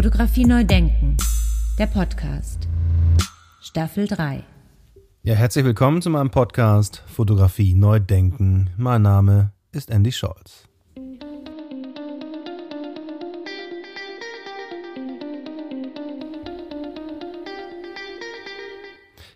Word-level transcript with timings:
Fotografie 0.00 0.46
neu 0.46 0.64
denken. 0.64 1.18
Der 1.78 1.84
Podcast. 1.84 2.66
Staffel 3.60 4.06
3. 4.06 4.42
Ja, 5.24 5.34
herzlich 5.34 5.62
willkommen 5.62 6.00
zu 6.00 6.08
meinem 6.08 6.30
Podcast 6.30 7.02
Fotografie 7.06 7.74
neu 7.74 8.00
denken. 8.00 8.70
Mein 8.78 9.02
Name 9.02 9.52
ist 9.72 9.90
Andy 9.90 10.10
Scholz. 10.10 10.64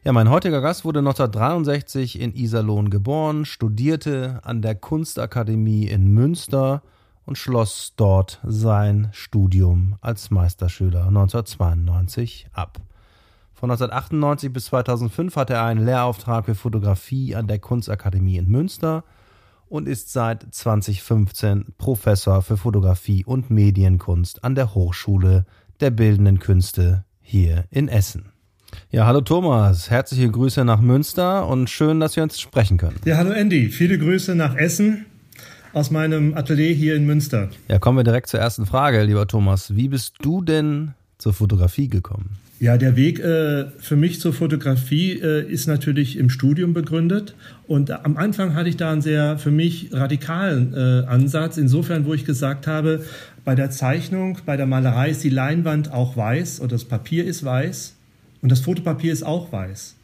Ja, 0.03 0.13
mein 0.13 0.31
heutiger 0.31 0.63
Gast 0.63 0.87
wurde 0.87 1.01
1963 1.01 2.19
in 2.19 2.35
Iserlohn 2.35 2.89
geboren, 2.89 3.45
studierte 3.45 4.41
an 4.45 4.63
der 4.63 4.77
Kunstakademie 4.77 5.89
in 5.89 6.15
Münster 6.15 6.83
und 7.27 7.39
schloss 7.39 7.95
dort 7.97 8.41
sein 8.45 9.09
Studium 9.13 9.97
als 10.01 10.31
Meisterschüler 10.31 11.07
1992 11.07 12.49
ab. 12.53 12.81
Von 13.55 13.71
1998 13.71 14.53
bis 14.53 14.67
2005 14.67 15.37
hatte 15.37 15.55
er 15.55 15.65
einen 15.65 15.85
Lehrauftrag 15.85 16.45
für 16.45 16.55
Fotografie 16.55 17.35
an 17.35 17.47
der 17.47 17.59
Kunstakademie 17.59 18.37
in 18.37 18.49
Münster 18.49 19.05
und 19.69 19.89
ist 19.89 20.13
seit 20.13 20.47
2015 20.51 21.75
Professor 21.79 22.43
für 22.43 22.57
Fotografie 22.57 23.25
und 23.25 23.51
Medienkunst 23.51 24.45
an 24.45 24.55
der 24.55 24.75
Hochschule 24.75 25.47
der 25.81 25.91
Bildenden 25.91 26.41
Künste 26.41 27.05
hier 27.21 27.65
in 27.71 27.89
Essen. 27.89 28.33
Ja, 28.91 29.07
hallo 29.07 29.21
Thomas, 29.21 29.89
herzliche 29.89 30.31
Grüße 30.31 30.65
nach 30.65 30.81
Münster 30.81 31.47
und 31.47 31.71
schön, 31.71 32.01
dass 32.01 32.17
wir 32.17 32.23
uns 32.23 32.41
sprechen 32.41 32.77
können. 32.77 32.97
Ja, 33.05 33.17
hallo 33.17 33.31
Andy, 33.31 33.69
viele 33.69 33.99
Grüße 33.99 34.35
nach 34.35 34.57
Essen 34.57 35.07
aus 35.75 35.91
meinem 35.91 36.35
Atelier 36.35 36.73
hier 36.73 36.97
in 36.97 37.05
Münster. 37.05 37.49
Ja, 37.69 37.79
kommen 37.79 37.99
wir 37.99 38.05
direkt 38.05 38.29
zur 38.29 38.41
ersten 38.41 38.65
Frage, 38.65 39.03
lieber 39.03 39.27
Thomas. 39.27 39.77
Wie 39.77 39.89
bist 39.89 40.15
du 40.23 40.41
denn 40.41 40.95
zur 41.19 41.35
Fotografie 41.35 41.89
gekommen? 41.89 42.31
Ja, 42.61 42.79
der 42.79 42.97
Weg 42.97 43.19
äh, 43.19 43.67
für 43.79 43.97
mich 43.97 44.21
zur 44.21 44.33
Fotografie 44.33 45.21
äh, 45.21 45.45
ist 45.47 45.67
natürlich 45.67 46.17
im 46.17 46.31
Studium 46.31 46.73
begründet. 46.73 47.35
Und 47.67 47.91
am 47.91 48.17
Anfang 48.17 48.55
hatte 48.55 48.69
ich 48.69 48.77
da 48.77 48.93
einen 48.93 49.03
sehr 49.03 49.39
für 49.39 49.51
mich 49.51 49.91
radikalen 49.93 50.73
äh, 50.73 51.05
Ansatz, 51.07 51.57
insofern, 51.57 52.07
wo 52.07 52.15
ich 52.15 52.25
gesagt 52.25 52.67
habe, 52.67 53.05
bei 53.45 53.55
der 53.55 53.71
Zeichnung, 53.71 54.39
bei 54.47 54.57
der 54.57 54.67
Malerei 54.67 55.11
ist 55.11 55.25
die 55.25 55.31
Leinwand 55.31 55.93
auch 55.93 56.17
weiß 56.17 56.61
oder 56.61 56.71
das 56.71 56.85
Papier 56.85 57.25
ist 57.27 57.45
weiß 57.45 57.97
und 58.41 58.53
das 58.53 58.61
Fotopapier 58.61 59.13
ist 59.13 59.25
auch 59.25 59.53
weiß. 59.53 59.97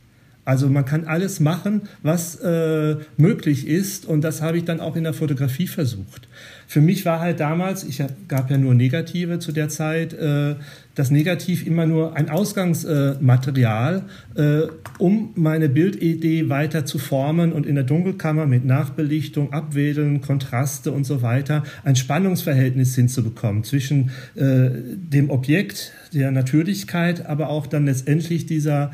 Also 0.51 0.69
man 0.69 0.85
kann 0.85 1.05
alles 1.05 1.39
machen, 1.39 1.83
was 2.03 2.35
äh, 2.41 2.97
möglich 3.17 3.69
ist 3.69 4.05
und 4.05 4.23
das 4.23 4.43
habe 4.43 4.59
ich 4.59 4.65
dann 4.65 4.81
auch 4.81 4.97
in 4.97 5.05
der 5.05 5.15
Fotografie 5.15 5.69
versucht. 5.69 6.27
Für 6.67 6.81
mich 6.81 7.05
war 7.05 7.21
halt 7.21 7.39
damals, 7.39 7.85
ich 7.85 8.03
gab 8.27 8.51
ja 8.51 8.59
nur 8.59 8.75
Negative 8.75 9.39
zu 9.39 9.53
der 9.53 9.69
Zeit, 9.69 10.13
äh, 10.13 10.57
das 10.97 11.13
Negativ 11.13 11.65
immer 11.65 11.87
nur 11.87 12.17
ein 12.17 12.29
Ausgangsmaterial, 12.29 14.03
äh, 14.35 14.63
um 14.99 15.31
meine 15.37 15.69
Bildidee 15.69 16.49
weiter 16.49 16.85
zu 16.85 16.99
formen 16.99 17.53
und 17.53 17.65
in 17.65 17.77
der 17.77 17.85
Dunkelkammer 17.85 18.47
mit 18.47 18.65
Nachbelichtung, 18.65 19.53
Abwedeln, 19.53 20.21
Kontraste 20.21 20.91
und 20.91 21.05
so 21.05 21.23
weiter 21.23 21.63
ein 21.85 21.95
Spannungsverhältnis 21.95 22.97
hinzubekommen 22.97 23.63
zwischen 23.63 24.11
äh, 24.35 24.71
dem 24.97 25.31
Objekt, 25.31 25.93
der 26.13 26.33
Natürlichkeit, 26.33 27.27
aber 27.27 27.51
auch 27.51 27.69
dann 27.69 27.87
letztendlich 27.87 28.47
dieser 28.47 28.91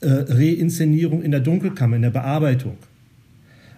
äh, 0.00 0.24
Reinszenierung 0.28 1.22
in 1.22 1.30
der 1.30 1.40
Dunkelkammer, 1.40 1.96
in 1.96 2.02
der 2.02 2.10
Bearbeitung. 2.10 2.76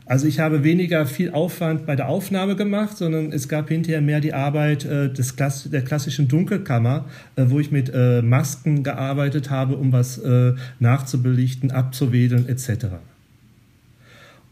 Also 0.05 0.27
ich 0.27 0.41
habe 0.41 0.65
weniger 0.65 1.07
viel 1.07 1.31
Aufwand 1.31 1.87
bei 1.87 1.95
der 1.97 2.09
Aufnahme 2.09 2.57
gemacht, 2.57 2.99
sondern 2.99 3.33
es 3.33 3.49
gab 3.49 3.69
hinterher 3.69 4.01
mehr 4.01 4.21
die 4.21 4.35
Arbeit 4.35 4.85
äh, 4.85 5.13
des 5.13 5.37
Klass 5.37 5.69
der 5.71 5.83
klassischen 5.83 6.29
Dunkelkammer, 6.29 7.07
äh, 7.37 7.45
wo 7.47 7.61
ich 7.61 7.71
mit 7.71 7.91
äh, 7.95 8.21
Masken 8.21 8.83
gearbeitet 8.83 9.49
habe, 9.51 9.77
um 9.77 9.93
was 9.93 10.19
äh, 10.19 10.55
nachzubelichten, 10.81 11.71
abzuwedeln 11.71 12.49
etc. 12.49 12.87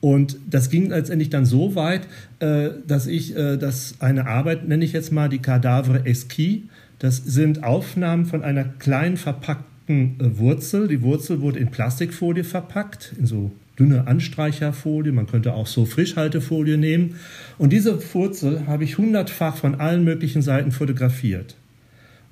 Und 0.00 0.38
das 0.48 0.70
ging 0.70 0.88
letztendlich 0.88 1.30
dann 1.30 1.44
so 1.44 1.74
weit, 1.74 2.06
äh, 2.38 2.70
dass 2.86 3.06
ich 3.06 3.36
äh, 3.36 3.56
das 3.56 3.96
eine 3.98 4.26
Arbeit, 4.26 4.66
nenne 4.66 4.84
ich 4.84 4.92
jetzt 4.92 5.12
mal 5.12 5.28
die 5.28 5.40
Cadavre 5.40 6.06
Esquis, 6.06 6.62
das 7.00 7.16
sind 7.16 7.64
Aufnahmen 7.64 8.26
von 8.26 8.42
einer 8.42 8.64
kleinen 8.64 9.16
verpackten 9.16 9.69
verpackten 9.90 10.38
Wurzel. 10.38 10.88
Die 10.88 11.02
Wurzel 11.02 11.40
wurde 11.40 11.58
in 11.58 11.70
Plastikfolie 11.70 12.44
verpackt, 12.44 13.14
in 13.18 13.26
so 13.26 13.50
dünne 13.78 14.06
Anstreicherfolie. 14.06 15.12
Man 15.12 15.26
könnte 15.26 15.54
auch 15.54 15.66
so 15.66 15.84
Frischhaltefolie 15.84 16.76
nehmen. 16.76 17.16
Und 17.58 17.72
diese 17.72 17.98
Wurzel 18.14 18.66
habe 18.66 18.84
ich 18.84 18.98
hundertfach 18.98 19.56
von 19.56 19.76
allen 19.76 20.04
möglichen 20.04 20.42
Seiten 20.42 20.72
fotografiert. 20.72 21.56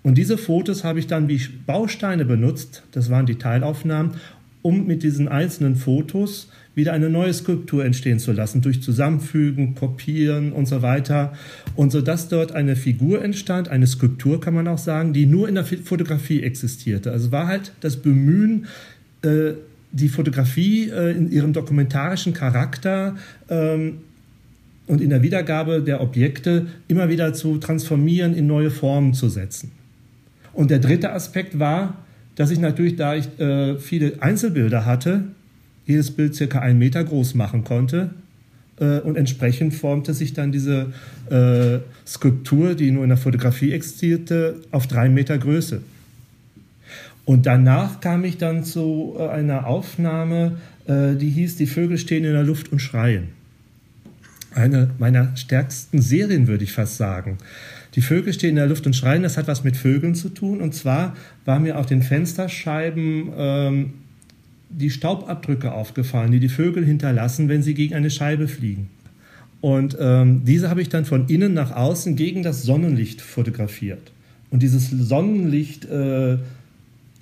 Und 0.02 0.16
diese 0.16 0.38
Fotos 0.38 0.84
habe 0.84 1.00
ich 1.00 1.06
dann 1.06 1.28
wie 1.28 1.40
Bausteine 1.66 2.24
benutzt, 2.24 2.84
das 2.92 3.10
waren 3.10 3.26
die 3.26 3.34
Teilaufnahmen, 3.34 4.12
um 4.62 4.86
mit 4.86 5.02
diesen 5.02 5.28
einzelnen 5.28 5.76
Fotos 5.76 6.50
wieder 6.78 6.94
eine 6.94 7.10
neue 7.10 7.34
Skulptur 7.34 7.84
entstehen 7.84 8.18
zu 8.18 8.32
lassen, 8.32 8.62
durch 8.62 8.80
Zusammenfügen, 8.82 9.74
Kopieren 9.74 10.52
und 10.52 10.66
so 10.66 10.80
weiter. 10.80 11.34
Und 11.76 11.92
so 11.92 12.00
dass 12.00 12.28
dort 12.28 12.52
eine 12.52 12.76
Figur 12.76 13.22
entstand, 13.22 13.68
eine 13.68 13.86
Skulptur 13.86 14.40
kann 14.40 14.54
man 14.54 14.66
auch 14.68 14.78
sagen, 14.78 15.12
die 15.12 15.26
nur 15.26 15.48
in 15.48 15.56
der 15.56 15.64
Fotografie 15.64 16.42
existierte. 16.42 17.12
Also 17.12 17.30
war 17.32 17.48
halt 17.48 17.72
das 17.80 17.96
Bemühen, 17.96 18.66
äh, 19.22 19.52
die 19.92 20.08
Fotografie 20.08 20.88
äh, 20.88 21.10
in 21.16 21.30
ihrem 21.30 21.52
dokumentarischen 21.52 22.32
Charakter 22.32 23.16
ähm, 23.50 23.98
und 24.86 25.00
in 25.00 25.10
der 25.10 25.22
Wiedergabe 25.22 25.82
der 25.82 26.00
Objekte 26.00 26.68
immer 26.88 27.08
wieder 27.08 27.34
zu 27.34 27.58
transformieren, 27.58 28.34
in 28.34 28.46
neue 28.46 28.70
Formen 28.70 29.12
zu 29.12 29.28
setzen. 29.28 29.72
Und 30.52 30.70
der 30.70 30.78
dritte 30.78 31.12
Aspekt 31.12 31.58
war, 31.58 32.04
dass 32.36 32.50
ich 32.50 32.60
natürlich, 32.60 32.94
da 32.96 33.16
ich 33.16 33.26
äh, 33.40 33.78
viele 33.78 34.22
Einzelbilder 34.22 34.86
hatte, 34.86 35.24
jedes 35.88 36.10
Bild 36.12 36.36
circa 36.36 36.60
einen 36.60 36.78
Meter 36.78 37.02
groß 37.02 37.34
machen 37.34 37.64
konnte. 37.64 38.10
Äh, 38.78 39.00
und 39.00 39.16
entsprechend 39.16 39.74
formte 39.74 40.14
sich 40.14 40.34
dann 40.34 40.52
diese 40.52 40.92
äh, 41.30 41.78
Skulptur, 42.06 42.74
die 42.74 42.92
nur 42.92 43.02
in 43.02 43.08
der 43.08 43.18
Fotografie 43.18 43.72
existierte, 43.72 44.56
auf 44.70 44.86
drei 44.86 45.08
Meter 45.08 45.38
Größe. 45.38 45.80
Und 47.24 47.46
danach 47.46 48.00
kam 48.00 48.24
ich 48.24 48.36
dann 48.36 48.64
zu 48.64 49.16
äh, 49.18 49.28
einer 49.28 49.66
Aufnahme, 49.66 50.58
äh, 50.86 51.14
die 51.16 51.30
hieß 51.30 51.56
Die 51.56 51.66
Vögel 51.66 51.98
stehen 51.98 52.24
in 52.24 52.32
der 52.34 52.44
Luft 52.44 52.70
und 52.70 52.78
schreien. 52.78 53.30
Eine 54.54 54.90
meiner 54.98 55.36
stärksten 55.36 56.00
Serien, 56.00 56.48
würde 56.48 56.64
ich 56.64 56.72
fast 56.72 56.96
sagen. 56.96 57.38
Die 57.94 58.02
Vögel 58.02 58.32
stehen 58.32 58.50
in 58.50 58.56
der 58.56 58.66
Luft 58.66 58.86
und 58.86 58.94
schreien, 58.94 59.22
das 59.22 59.36
hat 59.38 59.48
was 59.48 59.64
mit 59.64 59.76
Vögeln 59.76 60.14
zu 60.14 60.28
tun. 60.28 60.60
Und 60.60 60.74
zwar 60.74 61.16
war 61.44 61.60
mir 61.60 61.78
auf 61.78 61.86
den 61.86 62.02
Fensterscheiben 62.02 63.30
ähm, 63.36 63.92
die 64.70 64.90
Staubabdrücke 64.90 65.72
aufgefallen, 65.72 66.32
die 66.32 66.40
die 66.40 66.48
Vögel 66.48 66.84
hinterlassen, 66.84 67.48
wenn 67.48 67.62
sie 67.62 67.74
gegen 67.74 67.94
eine 67.94 68.10
Scheibe 68.10 68.48
fliegen. 68.48 68.90
Und 69.60 69.96
ähm, 70.00 70.42
diese 70.44 70.70
habe 70.70 70.82
ich 70.82 70.88
dann 70.88 71.04
von 71.04 71.26
innen 71.28 71.54
nach 71.54 71.72
außen 71.72 72.14
gegen 72.16 72.42
das 72.42 72.62
Sonnenlicht 72.62 73.20
fotografiert. 73.20 74.12
Und 74.50 74.62
dieses 74.62 74.90
Sonnenlicht 74.90 75.84
äh, 75.86 76.38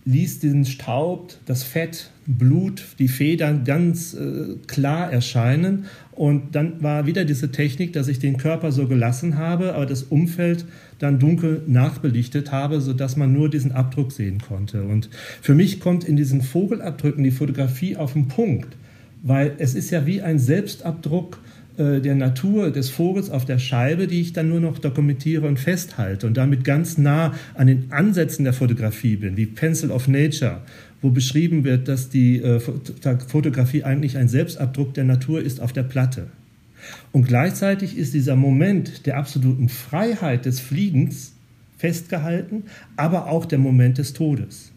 ließ 0.04 0.40
den 0.40 0.64
Staub, 0.64 1.34
das 1.46 1.62
Fett, 1.62 2.10
Blut, 2.26 2.84
die 2.98 3.08
Federn 3.08 3.64
ganz 3.64 4.14
äh, 4.14 4.56
klar 4.66 5.12
erscheinen. 5.12 5.86
Und 6.12 6.54
dann 6.54 6.82
war 6.82 7.06
wieder 7.06 7.24
diese 7.24 7.50
Technik, 7.50 7.92
dass 7.92 8.08
ich 8.08 8.18
den 8.18 8.36
Körper 8.36 8.70
so 8.70 8.86
gelassen 8.86 9.36
habe, 9.36 9.74
aber 9.74 9.86
das 9.86 10.04
Umfeld 10.04 10.64
dann 10.98 11.18
dunkel 11.18 11.62
nachbelichtet 11.66 12.52
habe, 12.52 12.80
sodass 12.80 13.16
man 13.16 13.32
nur 13.32 13.50
diesen 13.50 13.72
Abdruck 13.72 14.12
sehen 14.12 14.40
konnte. 14.40 14.84
Und 14.84 15.10
für 15.42 15.54
mich 15.54 15.80
kommt 15.80 16.04
in 16.04 16.16
diesen 16.16 16.42
Vogelabdrücken 16.42 17.22
die 17.24 17.30
Fotografie 17.30 17.96
auf 17.96 18.14
den 18.14 18.28
Punkt, 18.28 18.76
weil 19.22 19.52
es 19.58 19.74
ist 19.74 19.90
ja 19.90 20.06
wie 20.06 20.22
ein 20.22 20.38
Selbstabdruck 20.38 21.38
äh, 21.78 22.00
der 22.00 22.14
Natur 22.14 22.70
des 22.70 22.88
Vogels 22.88 23.28
auf 23.28 23.44
der 23.44 23.58
Scheibe, 23.58 24.06
die 24.06 24.20
ich 24.20 24.32
dann 24.32 24.48
nur 24.48 24.60
noch 24.60 24.78
dokumentiere 24.78 25.46
und 25.46 25.58
festhalte 25.58 26.26
und 26.26 26.36
damit 26.36 26.64
ganz 26.64 26.96
nah 26.96 27.34
an 27.54 27.66
den 27.66 27.86
Ansätzen 27.90 28.44
der 28.44 28.54
Fotografie 28.54 29.16
bin, 29.16 29.36
wie 29.36 29.46
Pencil 29.46 29.90
of 29.90 30.08
Nature, 30.08 30.62
wo 31.02 31.10
beschrieben 31.10 31.64
wird, 31.64 31.88
dass 31.88 32.08
die 32.08 32.40
äh, 32.40 32.60
Fotografie 32.60 33.84
eigentlich 33.84 34.16
ein 34.16 34.28
Selbstabdruck 34.28 34.94
der 34.94 35.04
Natur 35.04 35.42
ist 35.42 35.60
auf 35.60 35.72
der 35.72 35.82
Platte. 35.82 36.28
Und 37.12 37.26
gleichzeitig 37.26 37.96
ist 37.96 38.14
dieser 38.14 38.36
Moment 38.36 39.06
der 39.06 39.16
absoluten 39.16 39.68
Freiheit 39.68 40.44
des 40.44 40.60
Fliegens 40.60 41.32
festgehalten, 41.78 42.64
aber 42.96 43.26
auch 43.28 43.44
der 43.44 43.58
Moment 43.58 43.98
des 43.98 44.12
Todes. 44.12 44.72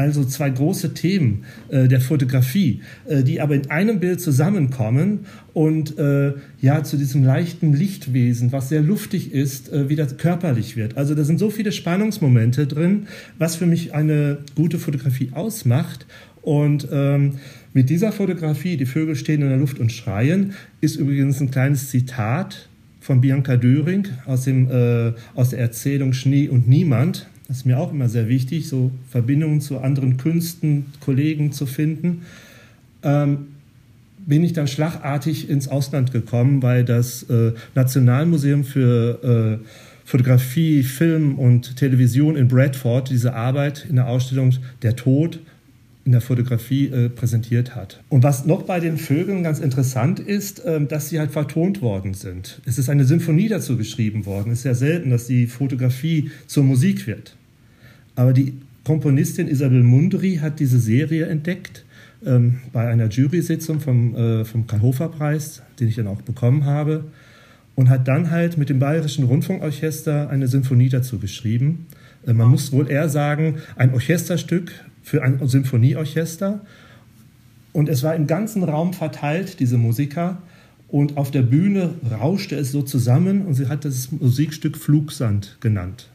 Also 0.00 0.24
zwei 0.24 0.48
große 0.48 0.94
Themen 0.94 1.44
äh, 1.68 1.86
der 1.86 2.00
Fotografie, 2.00 2.80
äh, 3.06 3.22
die 3.22 3.42
aber 3.42 3.54
in 3.54 3.70
einem 3.70 4.00
Bild 4.00 4.18
zusammenkommen 4.20 5.26
und 5.52 5.98
äh, 5.98 6.32
ja 6.58 6.82
zu 6.84 6.96
diesem 6.96 7.22
leichten 7.22 7.74
Lichtwesen, 7.74 8.50
was 8.50 8.70
sehr 8.70 8.80
luftig 8.80 9.32
ist, 9.32 9.70
äh, 9.70 9.90
wieder 9.90 10.06
körperlich 10.06 10.74
wird. 10.74 10.96
Also 10.96 11.14
da 11.14 11.22
sind 11.22 11.38
so 11.38 11.50
viele 11.50 11.70
Spannungsmomente 11.70 12.66
drin, 12.66 13.08
was 13.38 13.56
für 13.56 13.66
mich 13.66 13.92
eine 13.92 14.38
gute 14.54 14.78
Fotografie 14.78 15.32
ausmacht. 15.34 16.06
Und 16.40 16.88
ähm, 16.90 17.34
Mit 17.72 17.88
dieser 17.88 18.10
Fotografie, 18.10 18.76
die 18.76 18.86
Vögel 18.86 19.14
stehen 19.14 19.42
in 19.42 19.48
der 19.48 19.58
Luft 19.58 19.78
und 19.78 19.92
schreien, 19.92 20.54
ist 20.80 20.96
übrigens 20.96 21.40
ein 21.40 21.52
kleines 21.52 21.90
Zitat 21.90 22.68
von 23.00 23.20
Bianca 23.20 23.56
Döring 23.56 24.08
aus, 24.26 24.44
dem, 24.44 24.68
äh, 24.68 25.12
aus 25.34 25.50
der 25.50 25.60
Erzählung 25.60 26.12
Schnee 26.12 26.48
und 26.48 26.68
Niemand. 26.68 27.29
Das 27.50 27.56
ist 27.56 27.66
mir 27.66 27.80
auch 27.80 27.90
immer 27.90 28.08
sehr 28.08 28.28
wichtig, 28.28 28.68
so 28.68 28.92
Verbindungen 29.08 29.60
zu 29.60 29.80
anderen 29.80 30.18
Künsten, 30.18 30.86
Kollegen 31.00 31.50
zu 31.50 31.66
finden. 31.66 32.22
Ähm, 33.02 33.48
bin 34.18 34.44
ich 34.44 34.52
dann 34.52 34.68
schlagartig 34.68 35.50
ins 35.50 35.66
Ausland 35.66 36.12
gekommen, 36.12 36.62
weil 36.62 36.84
das 36.84 37.24
äh, 37.24 37.50
Nationalmuseum 37.74 38.62
für 38.62 39.58
äh, 39.60 39.66
Fotografie, 40.04 40.84
Film 40.84 41.40
und 41.40 41.74
Television 41.74 42.36
in 42.36 42.46
Bradford 42.46 43.10
diese 43.10 43.34
Arbeit 43.34 43.84
in 43.90 43.96
der 43.96 44.06
Ausstellung 44.06 44.54
Der 44.82 44.94
Tod 44.94 45.40
in 46.04 46.12
der 46.12 46.20
Fotografie 46.20 46.86
äh, 46.86 47.08
präsentiert 47.08 47.74
hat. 47.74 48.00
Und 48.10 48.22
was 48.22 48.46
noch 48.46 48.62
bei 48.62 48.78
den 48.78 48.96
Vögeln 48.96 49.42
ganz 49.42 49.58
interessant 49.58 50.20
ist, 50.20 50.64
äh, 50.64 50.80
dass 50.86 51.08
sie 51.08 51.18
halt 51.18 51.32
vertont 51.32 51.82
worden 51.82 52.14
sind. 52.14 52.60
Es 52.64 52.78
ist 52.78 52.88
eine 52.88 53.04
Symphonie 53.04 53.48
dazu 53.48 53.76
geschrieben 53.76 54.24
worden. 54.24 54.52
Es 54.52 54.60
ist 54.60 54.64
ja 54.66 54.74
selten, 54.74 55.10
dass 55.10 55.26
die 55.26 55.48
Fotografie 55.48 56.30
zur 56.46 56.62
Musik 56.62 57.08
wird. 57.08 57.34
Aber 58.20 58.34
die 58.34 58.52
Komponistin 58.84 59.48
Isabel 59.48 59.82
Mundry 59.82 60.40
hat 60.42 60.60
diese 60.60 60.78
Serie 60.78 61.24
entdeckt 61.24 61.86
ähm, 62.26 62.60
bei 62.70 62.86
einer 62.86 63.08
Jury-Sitzung 63.08 63.80
vom, 63.80 64.14
äh, 64.14 64.44
vom 64.44 64.66
Karl-Hofer-Preis, 64.66 65.62
den 65.80 65.88
ich 65.88 65.94
dann 65.94 66.06
auch 66.06 66.20
bekommen 66.20 66.66
habe 66.66 67.04
und 67.76 67.88
hat 67.88 68.06
dann 68.08 68.30
halt 68.30 68.58
mit 68.58 68.68
dem 68.68 68.78
Bayerischen 68.78 69.24
Rundfunkorchester 69.24 70.28
eine 70.28 70.48
Sinfonie 70.48 70.90
dazu 70.90 71.18
geschrieben. 71.18 71.86
Äh, 72.26 72.34
man 72.34 72.50
muss 72.50 72.72
wohl 72.72 72.90
eher 72.90 73.08
sagen, 73.08 73.54
ein 73.76 73.94
Orchesterstück 73.94 74.70
für 75.02 75.22
ein 75.22 75.40
Symphonieorchester. 75.48 76.60
Und 77.72 77.88
es 77.88 78.02
war 78.02 78.14
im 78.14 78.26
ganzen 78.26 78.64
Raum 78.64 78.92
verteilt, 78.92 79.60
diese 79.60 79.78
Musiker. 79.78 80.42
Und 80.88 81.16
auf 81.16 81.30
der 81.30 81.40
Bühne 81.40 81.94
rauschte 82.10 82.54
es 82.56 82.70
so 82.70 82.82
zusammen 82.82 83.46
und 83.46 83.54
sie 83.54 83.68
hat 83.68 83.86
das 83.86 84.12
Musikstück 84.12 84.76
Flugsand 84.76 85.56
genannt. 85.62 86.10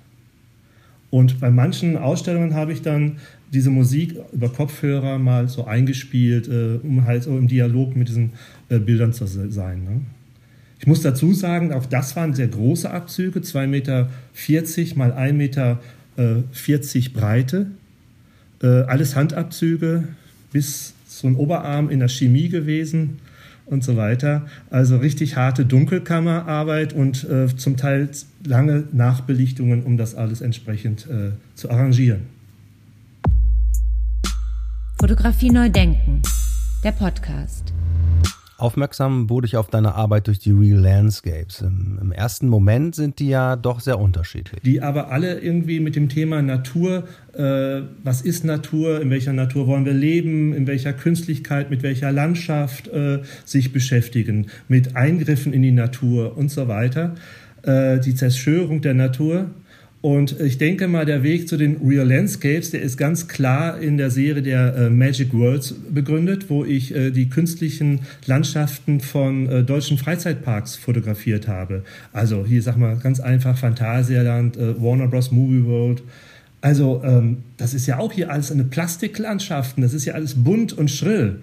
Und 1.10 1.40
bei 1.40 1.50
manchen 1.50 1.98
Ausstellungen 1.98 2.56
habe 2.56 2.74
ich 2.74 2.82
dann 2.82 3.18
diese 3.54 3.70
Musik 3.70 4.16
über 4.34 4.50
Kopfhörer 4.50 5.18
mal 5.18 5.48
so 5.48 5.66
eingespielt, 5.66 6.48
äh, 6.48 6.80
um 6.84 7.06
halt 7.06 7.24
so 7.24 7.38
im 7.38 7.48
Dialog 7.48 7.96
mit 7.96 8.10
diesen 8.10 8.32
äh, 8.70 8.80
Bildern 8.80 9.14
zu 9.14 9.26
sein. 9.26 9.84
Ne? 9.84 10.02
Ich 10.80 10.88
muss 10.88 11.02
dazu 11.02 11.34
sagen, 11.34 11.72
auch 11.72 11.86
das 11.86 12.16
waren 12.16 12.34
sehr 12.34 12.48
große 12.48 12.90
Abzüge, 12.90 13.40
2,40 13.40 13.68
Meter 13.68 14.10
mal 14.96 15.12
1,40 15.14 15.34
Meter 15.34 15.80
Breite. 17.14 17.68
Äh, 18.62 18.68
alles 18.68 19.16
Handabzüge 19.16 20.08
bis 20.52 20.94
so 21.08 21.28
ein 21.28 21.36
Oberarm 21.36 21.90
in 21.90 22.00
der 22.00 22.10
Chemie 22.10 22.50
gewesen 22.50 23.20
und 23.66 23.84
so 23.84 23.98
weiter. 23.98 24.46
Also 24.70 24.98
richtig 24.98 25.36
harte 25.36 25.66
Dunkelkammerarbeit 25.66 26.94
und 26.94 27.24
äh, 27.30 27.48
zum 27.56 27.78
Teil 27.78 28.10
lange 28.46 28.86
Nachbelichtungen, 28.92 29.84
um 29.84 29.98
das 29.98 30.16
alles 30.16 30.42
entsprechend 30.42 31.08
äh, 31.10 31.32
zu 31.56 31.70
arrangieren. 31.70 32.24
Fotografie 35.00 35.52
neu 35.52 35.70
denken, 35.70 36.22
der 36.84 36.92
Podcast. 36.92 37.74
Aufmerksam 38.66 39.30
wurde 39.30 39.46
ich 39.46 39.58
auf 39.58 39.68
deine 39.68 39.94
Arbeit 39.94 40.26
durch 40.26 40.40
die 40.40 40.50
Real 40.50 40.80
Landscapes. 40.80 41.62
Im, 41.62 42.00
Im, 42.02 42.12
ersten 42.12 42.48
Moment 42.48 42.96
sind 42.96 43.20
die 43.20 43.28
ja 43.28 43.56
doch 43.56 43.80
sehr 43.80 44.00
unterschiedlich. 44.00 44.60
Die 44.64 44.82
aber 44.82 45.12
alle 45.12 45.40
irgendwie 45.40 45.80
mit 45.80 45.96
dem 45.96 46.10
Thema 46.10 46.42
Natur, 46.42 47.04
äh, 47.34 47.84
was 48.04 48.24
ist 48.24 48.44
Natur, 48.44 49.02
in 49.02 49.12
welcher 49.12 49.34
Natur 49.34 49.68
wollen 49.68 49.86
wir 49.86 49.94
leben, 49.94 50.52
in 50.52 50.66
welcher 50.66 50.94
Künstlichkeit, 50.94 51.70
mit 51.70 51.84
welcher 51.84 52.12
Landschaft 52.12 52.88
äh, 52.88 53.20
sich 53.46 53.72
beschäftigen, 53.72 54.48
mit 54.68 54.96
Eingriffen 54.96 55.54
in 55.54 55.62
die 55.62 55.72
Natur 55.72 56.36
und 56.36 56.50
so 56.50 56.68
weiter. 56.68 57.14
Äh, 57.62 58.00
die 58.00 58.16
Zerstörung 58.16 58.82
der 58.82 58.96
Natur 58.96 59.52
und 60.06 60.40
ich 60.40 60.60
denke 60.60 60.88
mal, 60.88 61.04
der 61.04 61.24
Weg 61.24 61.50
zu 61.50 61.58
den 61.58 61.78
Real 61.78 62.08
Landscapes, 62.08 62.70
der 62.70 62.84
ist 62.84 62.96
ganz 62.96 63.28
klar 63.28 63.80
in 63.80 63.98
der 63.98 64.12
Serie 64.12 64.44
der 64.44 64.76
äh, 64.76 64.90
Magic 64.92 65.34
Worlds 65.34 65.74
begründet, 65.90 66.48
wo 66.48 66.64
ich 66.64 66.94
äh, 66.94 67.10
die 67.10 67.28
künstlichen 67.28 68.02
Landschaften 68.28 69.00
von 69.00 69.50
äh, 69.50 69.64
deutschen 69.64 69.98
Freizeitparks 69.98 70.76
fotografiert 70.76 71.48
habe. 71.48 71.82
Also 72.14 72.46
hier 72.46 72.62
sag 72.62 72.78
mal 72.78 72.98
ganz 72.98 73.20
einfach 73.20 73.58
Phantasialand, 73.58 74.58
äh, 74.58 74.80
Warner 74.80 75.08
Bros. 75.08 75.32
Movie 75.32 75.66
World. 75.66 76.04
Also 76.62 77.02
ähm, 77.04 77.38
das 77.58 77.74
ist 77.74 77.88
ja 77.88 77.98
auch 77.98 78.14
hier 78.14 78.30
alles 78.30 78.52
eine 78.52 78.64
Plastiklandschaften, 78.64 79.82
das 79.82 79.96
ist 79.96 80.06
ja 80.06 80.14
alles 80.14 80.36
bunt 80.36 80.72
und 80.72 80.92
schrill. 80.92 81.40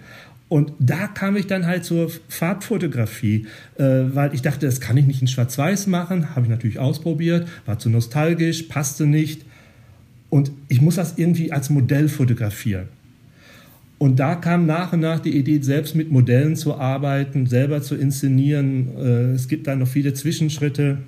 Und 0.53 0.75
da 0.79 1.07
kam 1.07 1.37
ich 1.37 1.47
dann 1.47 1.65
halt 1.65 1.83
zur 1.83 2.11
Farbfotografie, 2.29 3.47
äh, 3.79 3.85
weil 4.13 4.35
ich 4.35 4.43
dachte, 4.43 4.67
das 4.67 4.83
kann 4.83 4.99
ich 4.99 5.07
nicht 5.07 5.23
in 5.23 5.27
Schwarz-Weiß 5.27 5.87
machen. 5.87 6.35
Habe 6.35 6.43
ich 6.43 6.51
natürlich 6.51 6.79
ausprobiert, 6.79 7.49
war 7.65 7.79
zu 7.79 7.89
nostalgisch, 7.89 8.65
passte 8.65 9.07
nicht. 9.07 9.47
Und 10.29 10.53
ich 10.69 10.83
muss 10.83 10.97
das 10.97 11.15
irgendwie 11.17 11.53
als 11.53 11.71
Modell 11.71 12.07
fotografieren. 12.11 12.89
Und 13.97 14.21
da 14.21 14.35
kam 14.35 14.67
nach 14.67 14.93
und 14.93 15.01
nach 15.01 15.21
die 15.21 15.35
Idee, 15.35 15.63
selbst 15.63 15.95
mit 15.95 16.11
Modellen 16.11 16.55
zu 16.55 16.75
arbeiten, 16.75 17.47
selber 17.47 17.81
zu 17.81 17.95
inszenieren. 17.95 18.89
Äh, 18.99 19.33
es 19.33 19.49
gibt 19.49 19.67
da 19.67 19.75
noch 19.75 19.89
viele 19.89 20.13
Zwischenschritte. 20.13 20.99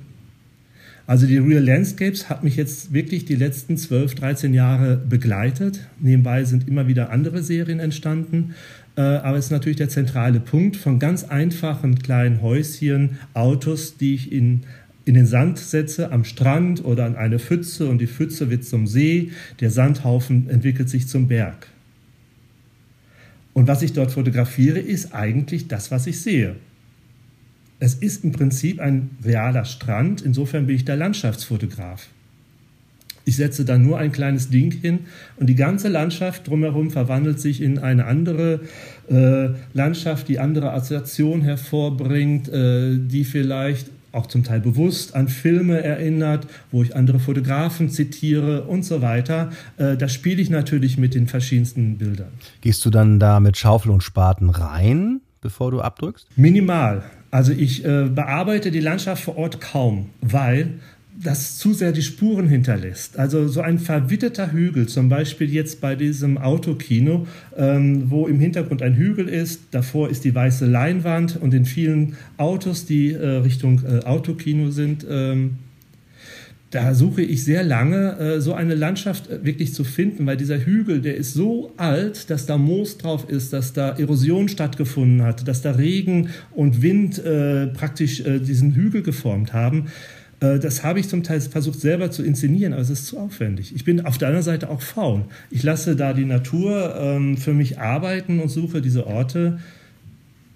Also 1.06 1.26
die 1.26 1.36
Real 1.36 1.62
Landscapes 1.62 2.30
hat 2.30 2.44
mich 2.44 2.56
jetzt 2.56 2.94
wirklich 2.94 3.26
die 3.26 3.36
letzten 3.36 3.76
12, 3.76 4.14
13 4.14 4.54
Jahre 4.54 4.96
begleitet. 4.96 5.80
Nebenbei 6.00 6.44
sind 6.44 6.66
immer 6.66 6.86
wieder 6.86 7.10
andere 7.10 7.42
Serien 7.42 7.78
entstanden. 7.78 8.54
Äh, 8.96 9.00
aber 9.00 9.38
es 9.38 9.46
ist 9.46 9.50
natürlich 9.50 9.78
der 9.78 9.88
zentrale 9.88 10.40
Punkt 10.40 10.76
von 10.76 10.98
ganz 10.98 11.24
einfachen 11.24 11.98
kleinen 11.98 12.42
Häuschen, 12.42 13.18
Autos, 13.34 13.96
die 13.96 14.14
ich 14.14 14.32
in 14.32 14.62
in 15.04 15.14
den 15.14 15.26
Sand 15.26 15.58
setze, 15.58 16.12
am 16.12 16.24
Strand 16.24 16.84
oder 16.84 17.04
an 17.04 17.16
eine 17.16 17.38
Pfütze 17.38 17.88
und 17.88 17.98
die 17.98 18.06
Pfütze 18.06 18.50
wird 18.50 18.64
zum 18.64 18.86
See, 18.86 19.32
der 19.60 19.70
Sandhaufen 19.70 20.48
entwickelt 20.48 20.88
sich 20.88 21.08
zum 21.08 21.28
Berg. 21.28 21.68
Und 23.52 23.68
was 23.68 23.82
ich 23.82 23.92
dort 23.92 24.12
fotografiere, 24.12 24.78
ist 24.78 25.14
eigentlich 25.14 25.68
das, 25.68 25.90
was 25.90 26.06
ich 26.06 26.20
sehe. 26.20 26.56
Es 27.80 27.94
ist 27.94 28.24
im 28.24 28.32
Prinzip 28.32 28.80
ein 28.80 29.10
realer 29.24 29.64
Strand, 29.64 30.22
insofern 30.22 30.66
bin 30.66 30.76
ich 30.76 30.84
der 30.84 30.96
Landschaftsfotograf. 30.96 32.08
Ich 33.24 33.36
setze 33.36 33.64
dann 33.64 33.82
nur 33.82 33.98
ein 33.98 34.12
kleines 34.12 34.50
Ding 34.50 34.70
hin 34.70 35.00
und 35.36 35.46
die 35.46 35.54
ganze 35.54 35.88
Landschaft 35.88 36.46
drumherum 36.46 36.90
verwandelt 36.90 37.40
sich 37.40 37.62
in 37.62 37.78
eine 37.78 38.04
andere 38.04 38.60
äh, 39.08 39.48
Landschaft, 39.72 40.28
die 40.28 40.38
andere 40.38 40.72
Assoziation 40.72 41.42
hervorbringt, 41.42 42.48
äh, 42.48 42.98
die 42.98 43.24
vielleicht 43.24 43.88
auch 44.14 44.26
zum 44.26 44.44
Teil 44.44 44.60
bewusst 44.60 45.14
an 45.14 45.28
Filme 45.28 45.82
erinnert, 45.82 46.46
wo 46.70 46.82
ich 46.82 46.94
andere 46.94 47.18
Fotografen 47.18 47.90
zitiere 47.90 48.62
und 48.62 48.84
so 48.84 49.02
weiter. 49.02 49.50
Äh, 49.76 49.96
da 49.96 50.08
spiele 50.08 50.40
ich 50.40 50.50
natürlich 50.50 50.98
mit 50.98 51.14
den 51.14 51.26
verschiedensten 51.26 51.98
Bildern. 51.98 52.28
Gehst 52.60 52.84
du 52.84 52.90
dann 52.90 53.18
da 53.18 53.40
mit 53.40 53.56
Schaufel 53.56 53.90
und 53.90 54.02
Spaten 54.02 54.50
rein, 54.50 55.20
bevor 55.40 55.70
du 55.70 55.80
abdrückst? 55.80 56.28
Minimal. 56.36 57.02
Also 57.30 57.50
ich 57.50 57.84
äh, 57.84 58.04
bearbeite 58.04 58.70
die 58.70 58.78
Landschaft 58.78 59.24
vor 59.24 59.36
Ort 59.36 59.60
kaum, 59.60 60.10
weil 60.20 60.74
das 61.16 61.58
zu 61.58 61.72
sehr 61.72 61.92
die 61.92 62.02
Spuren 62.02 62.48
hinterlässt. 62.48 63.18
Also 63.18 63.46
so 63.46 63.60
ein 63.60 63.78
verwitterter 63.78 64.52
Hügel, 64.52 64.86
zum 64.86 65.08
Beispiel 65.08 65.52
jetzt 65.52 65.80
bei 65.80 65.94
diesem 65.94 66.38
Autokino, 66.38 67.26
ähm, 67.56 68.10
wo 68.10 68.26
im 68.26 68.40
Hintergrund 68.40 68.82
ein 68.82 68.94
Hügel 68.94 69.28
ist, 69.28 69.62
davor 69.70 70.10
ist 70.10 70.24
die 70.24 70.34
weiße 70.34 70.66
Leinwand 70.66 71.40
und 71.40 71.54
in 71.54 71.64
vielen 71.64 72.16
Autos, 72.36 72.84
die 72.86 73.12
äh, 73.12 73.26
Richtung 73.26 73.82
äh, 73.84 74.04
Autokino 74.04 74.70
sind, 74.70 75.06
ähm, 75.08 75.58
da 76.74 76.92
suche 76.92 77.22
ich 77.22 77.44
sehr 77.44 77.62
lange, 77.62 78.18
äh, 78.18 78.40
so 78.40 78.52
eine 78.52 78.74
Landschaft 78.74 79.30
äh, 79.30 79.44
wirklich 79.44 79.72
zu 79.72 79.84
finden, 79.84 80.26
weil 80.26 80.36
dieser 80.36 80.58
Hügel, 80.58 81.00
der 81.00 81.16
ist 81.16 81.32
so 81.32 81.72
alt, 81.76 82.30
dass 82.30 82.46
da 82.46 82.58
Moos 82.58 82.98
drauf 82.98 83.30
ist, 83.30 83.52
dass 83.52 83.72
da 83.72 83.90
Erosion 83.90 84.48
stattgefunden 84.48 85.22
hat, 85.22 85.46
dass 85.46 85.62
da 85.62 85.70
Regen 85.70 86.30
und 86.50 86.82
Wind 86.82 87.24
äh, 87.24 87.68
praktisch 87.68 88.24
diesen 88.24 88.74
Hügel 88.74 89.02
geformt 89.02 89.52
haben. 89.52 89.86
Äh, 90.44 90.58
das 90.58 90.84
habe 90.84 91.00
ich 91.00 91.08
zum 91.08 91.22
Teil 91.22 91.40
versucht 91.40 91.80
selber 91.80 92.10
zu 92.10 92.22
inszenieren, 92.22 92.72
aber 92.72 92.82
es 92.82 92.90
ist 92.90 93.06
zu 93.06 93.18
aufwendig. 93.18 93.74
Ich 93.74 93.84
bin 93.84 94.04
auf 94.04 94.18
der 94.18 94.28
anderen 94.28 94.44
Seite 94.44 94.70
auch 94.70 94.82
faul. 94.82 95.24
Ich 95.50 95.62
lasse 95.62 95.96
da 95.96 96.12
die 96.12 96.24
Natur 96.24 96.94
ähm, 96.98 97.36
für 97.36 97.54
mich 97.54 97.78
arbeiten 97.78 98.40
und 98.40 98.48
suche 98.48 98.82
diese 98.82 99.06
Orte. 99.06 99.58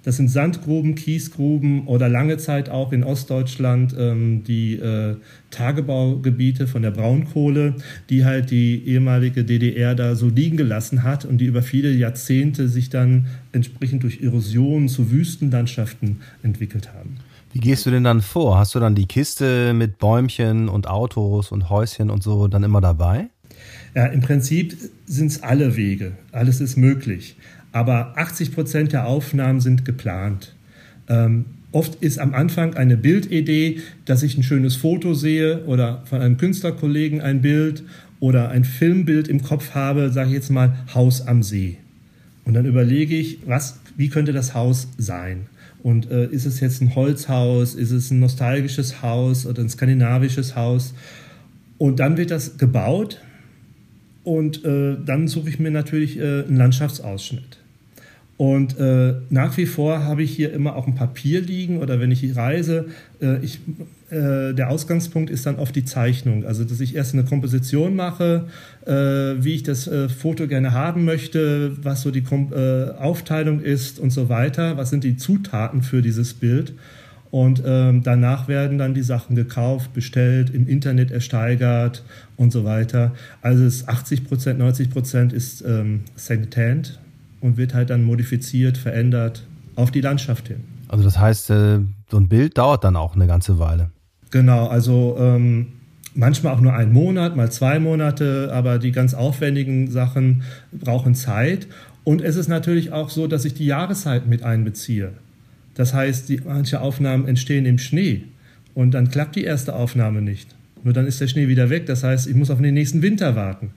Das 0.04 0.16
sind 0.16 0.28
Sandgruben, 0.28 0.95
Kiesgruben 0.95 1.87
oder 1.87 2.09
lange 2.09 2.38
Zeit 2.38 2.71
auch 2.71 2.92
in 2.92 3.04
Ostdeutschland 3.04 3.95
ähm, 3.99 4.42
die 4.45 4.75
äh, 4.76 5.16
Tagebaugebiete 5.50 6.66
von 6.66 6.83
der 6.83 6.92
Braunkohle, 6.92 7.75
die 8.09 8.25
halt 8.25 8.50
die 8.50 8.85
ehemalige 8.87 9.45
DDR 9.45 9.95
da 9.95 10.14
so 10.14 10.28
liegen 10.28 10.57
gelassen 10.57 11.02
hat 11.02 11.25
und 11.25 11.38
die 11.38 11.47
über 11.47 11.62
viele 11.62 11.90
Jahrzehnte 11.90 12.68
sich 12.68 12.90
dann 12.90 13.26
entsprechend 13.52 14.02
durch 14.04 14.23
Erosion 14.23 14.88
zu 14.88 15.11
Wüstenlandschaften 15.11 16.18
entwickelt 16.42 16.95
haben. 16.95 17.16
Wie 17.52 17.60
gehst 17.60 17.86
du 17.86 17.90
denn 17.90 18.04
dann 18.04 18.20
vor? 18.20 18.58
Hast 18.58 18.74
du 18.74 18.80
dann 18.80 18.94
die 18.94 19.06
Kiste 19.06 19.72
mit 19.72 19.98
Bäumchen 19.98 20.68
und 20.68 20.86
Autos 20.86 21.50
und 21.50 21.70
Häuschen 21.70 22.10
und 22.10 22.22
so 22.22 22.46
dann 22.46 22.62
immer 22.62 22.80
dabei? 22.80 23.28
Ja, 23.94 24.06
im 24.06 24.20
Prinzip 24.20 24.76
sind 25.06 25.28
es 25.28 25.42
alle 25.42 25.76
Wege. 25.76 26.12
Alles 26.30 26.60
ist 26.60 26.76
möglich. 26.76 27.36
Aber 27.72 28.16
80 28.16 28.54
Prozent 28.54 28.92
der 28.92 29.06
Aufnahmen 29.06 29.60
sind 29.60 29.84
geplant. 29.84 30.54
Ähm, 31.08 31.46
oft 31.72 31.96
ist 31.96 32.18
am 32.18 32.34
Anfang 32.34 32.74
eine 32.74 32.96
Bildidee, 32.96 33.80
dass 34.04 34.22
ich 34.22 34.36
ein 34.36 34.42
schönes 34.42 34.76
Foto 34.76 35.14
sehe 35.14 35.64
oder 35.64 36.02
von 36.04 36.20
einem 36.20 36.36
Künstlerkollegen 36.36 37.20
ein 37.20 37.40
Bild 37.40 37.82
oder 38.20 38.50
ein 38.50 38.64
Filmbild 38.64 39.28
im 39.28 39.42
Kopf 39.42 39.74
habe, 39.74 40.10
sage 40.10 40.28
ich 40.28 40.34
jetzt 40.34 40.50
mal 40.50 40.76
Haus 40.94 41.26
am 41.26 41.42
See. 41.42 41.78
Und 42.44 42.54
dann 42.54 42.66
überlege 42.66 43.16
ich, 43.16 43.40
was, 43.46 43.80
wie 43.96 44.08
könnte 44.08 44.32
das 44.32 44.54
Haus 44.54 44.88
sein? 44.96 45.46
Und 45.88 46.11
äh, 46.11 46.26
ist 46.26 46.45
es 46.45 46.61
jetzt 46.61 46.83
ein 46.83 46.95
Holzhaus, 46.95 47.75
ist 47.75 47.92
es 47.92 48.11
ein 48.11 48.21
nostalgisches 48.21 49.00
Haus 49.00 49.47
oder 49.47 49.62
ein 49.62 49.71
skandinavisches 49.71 50.54
Haus? 50.54 50.92
Und 51.78 51.99
dann 51.99 52.18
wird 52.18 52.30
das 52.30 52.59
gebaut 52.59 53.23
und 54.23 54.66
äh, 54.66 54.99
dann 55.02 55.28
suche 55.28 55.49
ich 55.49 55.59
mir 55.59 55.71
natürlich 55.71 56.18
äh, 56.18 56.45
einen 56.45 56.59
Landschaftsausschnitt. 56.59 57.57
Und 58.38 58.78
äh, 58.78 59.14
nach 59.30 59.57
wie 59.57 59.66
vor 59.66 60.04
habe 60.04 60.23
ich 60.23 60.30
hier 60.30 60.52
immer 60.52 60.76
auch 60.76 60.87
ein 60.87 60.95
Papier 60.95 61.40
liegen 61.40 61.78
oder 61.78 61.99
wenn 61.99 62.12
ich 62.12 62.37
reise, 62.37 62.87
äh, 63.21 63.45
ich, 63.45 63.59
äh, 64.11 64.54
der 64.54 64.71
Ausgangspunkt 64.71 65.28
ist 65.28 65.45
dann 65.45 65.57
oft 65.57 65.75
die 65.75 65.85
Zeichnung. 65.85 66.47
Also, 66.47 66.62
dass 66.62 66.78
ich 66.78 66.95
erst 66.95 67.14
eine 67.14 67.25
Komposition 67.25 67.97
mache, 67.97 68.47
äh, 68.87 68.92
wie 68.92 69.57
ich 69.57 69.64
das 69.64 69.88
äh, 69.88 70.09
Foto 70.09 70.47
gerne 70.47 70.73
haben 70.73 71.04
möchte, 71.04 71.76
was 71.83 72.02
so 72.02 72.12
die 72.12 72.23
Kom 72.23 72.52
äh, 72.52 72.90
Aufteilung 72.92 73.61
ist 73.61 73.99
und 73.99 74.11
so 74.11 74.28
weiter, 74.28 74.76
was 74.76 74.90
sind 74.90 75.02
die 75.02 75.16
Zutaten 75.16 75.83
für 75.83 76.00
dieses 76.00 76.33
Bild. 76.33 76.75
Und 77.33 77.61
ähm, 77.66 78.04
danach 78.04 78.47
werden 78.47 78.78
dann 78.78 78.95
die 78.95 79.02
Sachen 79.02 79.35
gekauft, 79.35 79.95
bestellt, 79.95 80.50
im 80.50 80.68
Internet 80.68 81.11
ersteigert 81.11 82.04
und 82.37 82.52
so 82.52 82.64
weiter. 82.64 83.16
Also 83.42 83.64
es 83.64 83.88
80 83.88 84.25
Prozent, 84.25 84.61
90 84.61 84.90
Prozent 84.90 85.33
ist 85.33 85.64
ähm, 85.66 86.02
Secondhand 86.14 87.00
und 87.40 87.57
wird 87.57 87.75
halt 87.75 87.90
dann 87.90 88.04
modifiziert, 88.04 88.76
verändert 88.76 89.45
auf 89.76 89.90
die 89.90 90.00
Landschaft 90.00 90.49
hin. 90.49 90.61
Also 90.88 91.04
das 91.04 91.18
heißt, 91.18 91.50
äh, 91.50 91.80
so 92.11 92.16
ein 92.16 92.28
Bild 92.28 92.59
dauert 92.59 92.85
dann 92.85 92.97
auch 92.97 93.14
eine 93.14 93.26
ganze 93.26 93.59
Weile. 93.59 93.90
Genau, 94.30 94.66
also 94.66 95.16
ähm, 95.18 95.68
manchmal 96.14 96.54
auch 96.54 96.61
nur 96.61 96.75
einen 96.75 96.92
Monat, 96.92 97.37
mal 97.37 97.50
zwei 97.50 97.78
Monate, 97.78 98.50
aber 98.52 98.78
die 98.78 98.92
ganz 98.92 99.14
aufwendigen 99.14 99.90
Sachen 99.90 100.42
brauchen 100.73 101.14
Zeit. 101.14 101.68
Und 102.04 102.23
es 102.23 102.37
ist 102.37 102.49
natürlich 102.49 102.92
auch 102.92 103.11
so, 103.11 103.26
dass 103.26 103.45
ich 103.45 103.54
die 103.54 103.66
Jahreszeit 103.66 104.26
mit 104.26 104.42
einbeziehe. 104.42 105.12
Das 105.75 105.95
heißt, 105.95 106.28
die, 106.28 106.40
manche 106.45 106.80
Aufnahmen 106.80 107.26
entstehen 107.26 107.66
im 107.66 107.78
Schnee 107.78 108.25
und 108.75 108.92
dann 108.92 109.11
klappt 109.11 109.37
die 109.37 109.45
erste 109.45 109.76
Aufnahme 109.76 110.23
nicht. 110.23 110.54
Nur 110.83 110.95
dann 110.95 111.07
ist 111.07 111.21
der 111.21 111.28
Schnee 111.28 111.49
wieder 111.49 111.71
weg. 111.71 111.87
Das 111.87 112.04
heißt, 112.04 112.26
ich 112.26 112.35
muss 112.35 112.50
auf 112.50 112.61
den 112.61 112.75
nächsten 112.75 113.02
Winter 113.02 113.37
warten. 113.37 113.71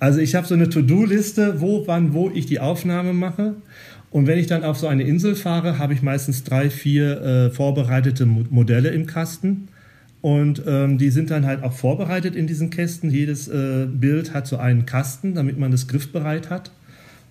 Also 0.00 0.20
ich 0.20 0.34
habe 0.34 0.46
so 0.46 0.54
eine 0.54 0.68
To-Do-Liste, 0.68 1.60
wo, 1.60 1.86
wann, 1.86 2.14
wo 2.14 2.30
ich 2.30 2.46
die 2.46 2.60
Aufnahme 2.60 3.12
mache. 3.12 3.54
Und 4.10 4.26
wenn 4.26 4.38
ich 4.38 4.46
dann 4.46 4.64
auf 4.64 4.78
so 4.78 4.86
eine 4.86 5.02
Insel 5.02 5.34
fahre, 5.34 5.78
habe 5.78 5.92
ich 5.92 6.02
meistens 6.02 6.44
drei, 6.44 6.70
vier 6.70 7.20
äh, 7.20 7.50
vorbereitete 7.50 8.26
Modelle 8.26 8.90
im 8.90 9.06
Kasten. 9.06 9.68
Und 10.20 10.62
ähm, 10.66 10.98
die 10.98 11.10
sind 11.10 11.30
dann 11.30 11.46
halt 11.46 11.62
auch 11.62 11.72
vorbereitet 11.72 12.34
in 12.34 12.46
diesen 12.46 12.70
Kästen. 12.70 13.10
Jedes 13.10 13.48
äh, 13.48 13.86
Bild 13.86 14.34
hat 14.34 14.46
so 14.46 14.56
einen 14.56 14.86
Kasten, 14.86 15.34
damit 15.34 15.58
man 15.58 15.70
das 15.70 15.88
griffbereit 15.88 16.50
hat. 16.50 16.70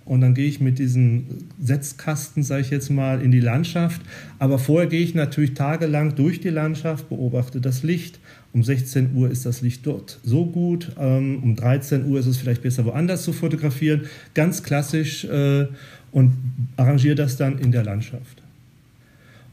Und 0.06 0.22
dann 0.22 0.34
gehe 0.34 0.48
ich 0.48 0.62
mit 0.62 0.80
diesen 0.80 1.50
Setzkasten, 1.62 2.42
sage 2.42 2.62
ich 2.62 2.70
jetzt 2.70 2.90
mal, 2.90 3.22
in 3.22 3.32
die 3.32 3.42
Landschaft. 3.42 4.02
Aber 4.40 4.58
vorher 4.58 4.88
gehe 4.88 5.02
ich 5.02 5.16
natürlich 5.16 5.54
tagelang 5.54 6.16
durch 6.16 6.40
die 6.40 6.50
Landschaft, 6.50 7.10
beobachte 7.10 7.60
das 7.60 7.84
Licht, 7.84 8.20
um 8.58 8.64
16 8.64 9.14
Uhr 9.14 9.30
ist 9.30 9.46
das 9.46 9.62
Licht 9.62 9.86
dort 9.86 10.20
so 10.24 10.44
gut, 10.48 10.92
ähm, 11.00 11.44
um 11.44 11.56
13 11.56 12.06
Uhr 12.08 12.20
ist 12.20 12.26
es 12.26 12.38
vielleicht 12.38 12.64
besser 12.64 12.86
woanders 12.86 13.22
zu 13.22 13.32
fotografieren. 13.32 14.06
Ganz 14.34 14.64
klassisch 14.64 15.26
äh, 15.26 15.68
und 16.12 16.34
arrangiere 16.76 17.14
das 17.14 17.38
dann 17.38 17.60
in 17.60 17.72
der 17.72 17.84
Landschaft. 17.84 18.42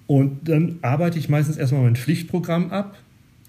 Und 0.07 0.49
dann 0.49 0.77
arbeite 0.81 1.19
ich 1.19 1.29
meistens 1.29 1.59
erstmal 1.59 1.83
mein 1.83 1.97
Pflichtprogramm 1.97 2.71
ab. 2.71 2.97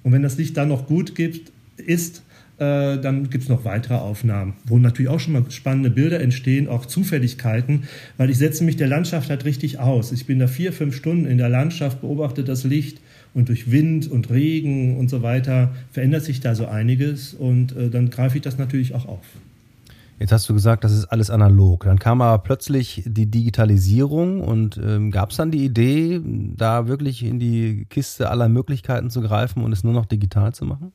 Und 0.04 0.12
wenn 0.12 0.24
das 0.24 0.38
Licht 0.38 0.58
dann 0.58 0.68
noch 0.68 0.88
gut 0.88 1.16
gibt, 1.16 1.54
ist, 1.78 2.22
äh, 2.58 2.98
dann 2.98 3.30
gibt 3.30 3.46
es 3.46 3.50
noch 3.50 3.64
weitere 3.64 3.96
Aufnahmen, 3.96 4.56
wo 4.66 4.78
natürlich 4.78 5.10
auch 5.10 5.22
schon 5.22 5.34
mal 5.34 5.46
spannende 5.52 5.90
Bilder 5.90 6.20
entstehen, 6.20 6.68
auch 6.68 6.86
Zufälligkeiten, 6.86 7.84
weil 8.18 8.30
ich 8.30 8.38
setze 8.38 8.66
mich 8.66 8.76
der 8.76 8.88
Landschaft 8.88 9.30
halt 9.30 9.46
richtig 9.46 9.80
aus. 9.80 10.12
Ich 10.12 10.26
bin 10.26 10.38
da 10.38 10.48
vier, 10.48 10.74
fünf 10.74 10.98
Stunden 10.98 11.26
in 11.26 11.38
der 11.38 11.50
Landschaft, 11.50 12.02
beobachte 12.02 12.44
das 12.44 12.66
Licht 12.66 13.00
und 13.36 13.50
durch 13.50 13.70
Wind 13.70 14.10
und 14.10 14.32
Regen 14.32 14.98
und 14.98 15.10
so 15.10 15.22
weiter 15.22 15.76
verändert 15.92 16.24
sich 16.24 16.40
da 16.40 16.56
so 16.56 16.66
einiges 16.66 17.36
und 17.36 17.76
äh, 17.76 17.90
dann 17.92 18.10
greife 18.10 18.38
ich 18.38 18.42
das 18.42 18.58
natürlich 18.58 18.96
auch 18.96 19.06
auf. 19.06 19.26
Jetzt 20.18 20.32
hast 20.32 20.48
du 20.48 20.54
gesagt, 20.54 20.86
das 20.86 20.94
ist 20.94 21.06
alles 21.06 21.30
analog. 21.30 21.84
Dann 21.84 22.00
kam 22.00 22.22
aber 22.22 22.42
plötzlich 22.42 23.04
die 23.06 23.26
Digitalisierung 23.26 24.40
und 24.40 24.80
ähm, 24.82 25.12
gab 25.12 25.32
es 25.32 25.38
dann 25.38 25.52
die 25.52 25.66
Idee, 25.66 26.22
da 26.56 26.88
wirklich 26.88 27.22
in 27.24 27.38
die 27.38 27.86
Kiste 27.90 28.30
aller 28.30 28.48
Möglichkeiten 28.48 29.10
zu 29.10 29.22
greifen 29.22 29.62
und 29.62 29.74
es 29.74 29.84
nur 29.84 29.92
noch 29.92 30.06
digital 30.06 30.54
zu 30.54 30.64
machen? 30.64 30.94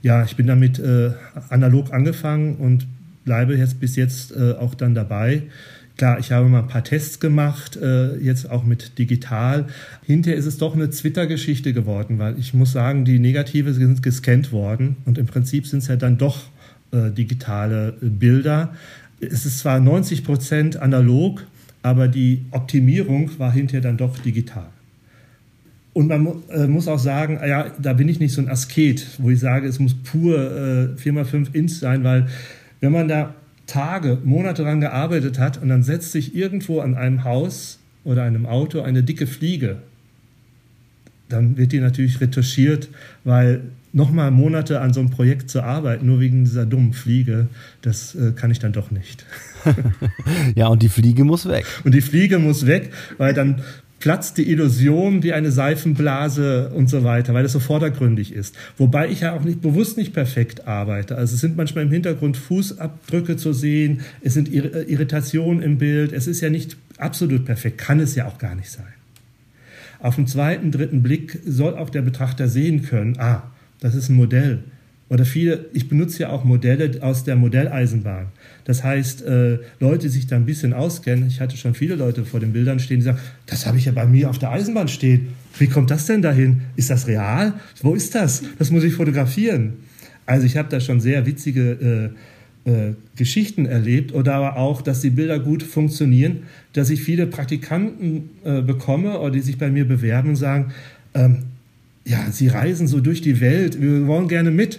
Ja, 0.00 0.24
ich 0.24 0.36
bin 0.36 0.46
damit 0.46 0.78
äh, 0.78 1.12
analog 1.50 1.92
angefangen 1.92 2.56
und 2.56 2.86
bleibe 3.24 3.56
jetzt 3.56 3.78
bis 3.78 3.94
jetzt 3.96 4.34
äh, 4.34 4.54
auch 4.54 4.74
dann 4.74 4.94
dabei. 4.94 5.42
Klar, 5.96 6.18
ich 6.18 6.32
habe 6.32 6.48
mal 6.48 6.60
ein 6.60 6.68
paar 6.68 6.84
Tests 6.84 7.20
gemacht, 7.20 7.76
äh, 7.76 8.16
jetzt 8.16 8.50
auch 8.50 8.64
mit 8.64 8.98
digital. 8.98 9.66
Hinterher 10.04 10.38
ist 10.38 10.46
es 10.46 10.56
doch 10.56 10.74
eine 10.74 10.88
Twitter-Geschichte 10.90 11.72
geworden, 11.72 12.18
weil 12.18 12.38
ich 12.38 12.54
muss 12.54 12.72
sagen, 12.72 13.04
die 13.04 13.18
Negative 13.18 13.74
sind 13.74 14.02
gescannt 14.02 14.52
worden 14.52 14.96
und 15.04 15.18
im 15.18 15.26
Prinzip 15.26 15.66
sind 15.66 15.80
es 15.80 15.88
ja 15.88 15.96
dann 15.96 16.18
doch 16.18 16.44
äh, 16.92 17.10
digitale 17.10 17.94
Bilder. 18.00 18.74
Es 19.20 19.46
ist 19.46 19.60
zwar 19.60 19.80
90 19.80 20.24
Prozent 20.24 20.76
analog, 20.76 21.44
aber 21.82 22.08
die 22.08 22.46
Optimierung 22.50 23.30
war 23.38 23.52
hinterher 23.52 23.82
dann 23.82 23.96
doch 23.96 24.18
digital. 24.18 24.68
Und 25.92 26.08
man 26.08 26.42
äh, 26.48 26.66
muss 26.66 26.88
auch 26.88 26.98
sagen, 26.98 27.38
ja, 27.46 27.66
da 27.78 27.92
bin 27.92 28.08
ich 28.08 28.18
nicht 28.18 28.32
so 28.32 28.40
ein 28.40 28.48
Asket, 28.48 29.06
wo 29.18 29.28
ich 29.28 29.40
sage, 29.40 29.68
es 29.68 29.78
muss 29.78 29.94
pur 29.94 30.38
äh, 30.38 31.00
4x5 31.00 31.54
Inch 31.54 31.74
sein, 31.74 32.02
weil 32.02 32.28
wenn 32.80 32.92
man 32.92 33.08
da 33.08 33.34
Tage, 33.66 34.18
Monate 34.24 34.62
daran 34.62 34.80
gearbeitet 34.80 35.38
hat 35.38 35.60
und 35.62 35.68
dann 35.68 35.82
setzt 35.82 36.12
sich 36.12 36.34
irgendwo 36.34 36.80
an 36.80 36.94
einem 36.94 37.24
Haus 37.24 37.78
oder 38.04 38.22
einem 38.24 38.46
Auto 38.46 38.82
eine 38.82 39.02
dicke 39.02 39.26
Fliege, 39.26 39.78
dann 41.28 41.56
wird 41.56 41.72
die 41.72 41.80
natürlich 41.80 42.20
retuschiert, 42.20 42.88
weil 43.24 43.62
nochmal 43.92 44.30
Monate 44.30 44.80
an 44.80 44.92
so 44.92 45.00
einem 45.00 45.10
Projekt 45.10 45.50
zu 45.50 45.62
arbeiten, 45.62 46.06
nur 46.06 46.20
wegen 46.20 46.44
dieser 46.44 46.66
dummen 46.66 46.92
Fliege, 46.92 47.48
das 47.82 48.14
äh, 48.14 48.32
kann 48.32 48.50
ich 48.50 48.58
dann 48.58 48.72
doch 48.72 48.90
nicht. 48.90 49.24
ja, 50.54 50.68
und 50.68 50.82
die 50.82 50.88
Fliege 50.88 51.24
muss 51.24 51.46
weg. 51.48 51.66
Und 51.84 51.94
die 51.94 52.00
Fliege 52.00 52.38
muss 52.38 52.66
weg, 52.66 52.90
weil 53.18 53.34
dann 53.34 53.62
platzt 54.02 54.36
die 54.36 54.50
Illusion 54.50 55.22
wie 55.22 55.32
eine 55.32 55.52
Seifenblase 55.52 56.70
und 56.70 56.90
so 56.90 57.04
weiter, 57.04 57.34
weil 57.34 57.44
das 57.44 57.52
so 57.52 57.60
vordergründig 57.60 58.32
ist. 58.32 58.56
Wobei 58.76 59.08
ich 59.08 59.20
ja 59.20 59.32
auch 59.32 59.44
nicht 59.44 59.60
bewusst 59.60 59.96
nicht 59.96 60.12
perfekt 60.12 60.66
arbeite. 60.66 61.16
Also 61.16 61.36
es 61.36 61.40
sind 61.40 61.56
manchmal 61.56 61.84
im 61.84 61.92
Hintergrund 61.92 62.36
Fußabdrücke 62.36 63.36
zu 63.36 63.52
sehen, 63.52 64.00
es 64.20 64.34
sind 64.34 64.52
äh, 64.52 64.82
Irritationen 64.82 65.62
im 65.62 65.78
Bild, 65.78 66.12
es 66.12 66.26
ist 66.26 66.40
ja 66.40 66.50
nicht 66.50 66.76
absolut 66.98 67.44
perfekt, 67.44 67.78
kann 67.78 68.00
es 68.00 68.16
ja 68.16 68.26
auch 68.26 68.38
gar 68.38 68.56
nicht 68.56 68.72
sein. 68.72 68.92
Auf 70.00 70.16
dem 70.16 70.26
zweiten, 70.26 70.72
dritten 70.72 71.04
Blick 71.04 71.38
soll 71.46 71.76
auch 71.76 71.88
der 71.88 72.02
Betrachter 72.02 72.48
sehen 72.48 72.82
können, 72.82 73.20
ah, 73.20 73.52
das 73.78 73.94
ist 73.94 74.08
ein 74.08 74.16
Modell. 74.16 74.64
Oder 75.12 75.26
viele, 75.26 75.66
ich 75.74 75.90
benutze 75.90 76.22
ja 76.22 76.30
auch 76.30 76.42
Modelle 76.42 76.90
aus 77.02 77.22
der 77.22 77.36
Modelleisenbahn. 77.36 78.28
Das 78.64 78.82
heißt, 78.82 79.26
äh, 79.26 79.58
Leute, 79.78 80.06
die 80.06 80.08
sich 80.08 80.26
da 80.26 80.36
ein 80.36 80.46
bisschen 80.46 80.72
auskennen, 80.72 81.26
ich 81.28 81.38
hatte 81.38 81.58
schon 81.58 81.74
viele 81.74 81.96
Leute 81.96 82.24
vor 82.24 82.40
den 82.40 82.54
Bildern 82.54 82.78
stehen, 82.78 83.00
die 83.00 83.04
sagen, 83.04 83.18
das 83.44 83.66
habe 83.66 83.76
ich 83.76 83.84
ja 83.84 83.92
bei 83.92 84.06
mir 84.06 84.30
auf 84.30 84.38
der 84.38 84.52
Eisenbahn 84.52 84.88
stehen. 84.88 85.28
Wie 85.58 85.66
kommt 85.66 85.90
das 85.90 86.06
denn 86.06 86.22
dahin? 86.22 86.62
Ist 86.76 86.88
das 86.88 87.06
real? 87.06 87.52
Wo 87.82 87.94
ist 87.94 88.14
das? 88.14 88.42
Das 88.58 88.70
muss 88.70 88.84
ich 88.84 88.94
fotografieren. 88.94 89.74
Also 90.24 90.46
ich 90.46 90.56
habe 90.56 90.70
da 90.70 90.80
schon 90.80 90.98
sehr 90.98 91.26
witzige 91.26 92.12
äh, 92.64 92.70
äh, 92.70 92.94
Geschichten 93.14 93.66
erlebt 93.66 94.14
oder 94.14 94.36
aber 94.36 94.56
auch, 94.56 94.80
dass 94.80 95.02
die 95.02 95.10
Bilder 95.10 95.38
gut 95.40 95.62
funktionieren, 95.62 96.44
dass 96.72 96.88
ich 96.88 97.02
viele 97.02 97.26
Praktikanten 97.26 98.30
äh, 98.44 98.62
bekomme 98.62 99.20
oder 99.20 99.32
die 99.32 99.40
sich 99.40 99.58
bei 99.58 99.70
mir 99.70 99.86
bewerben 99.86 100.30
und 100.30 100.36
sagen, 100.36 100.72
ähm, 101.12 101.42
ja, 102.06 102.30
sie 102.30 102.48
reisen 102.48 102.88
so 102.88 103.00
durch 103.00 103.20
die 103.20 103.40
Welt, 103.42 103.78
wir 103.78 104.06
wollen 104.06 104.26
gerne 104.26 104.50
mit. 104.50 104.78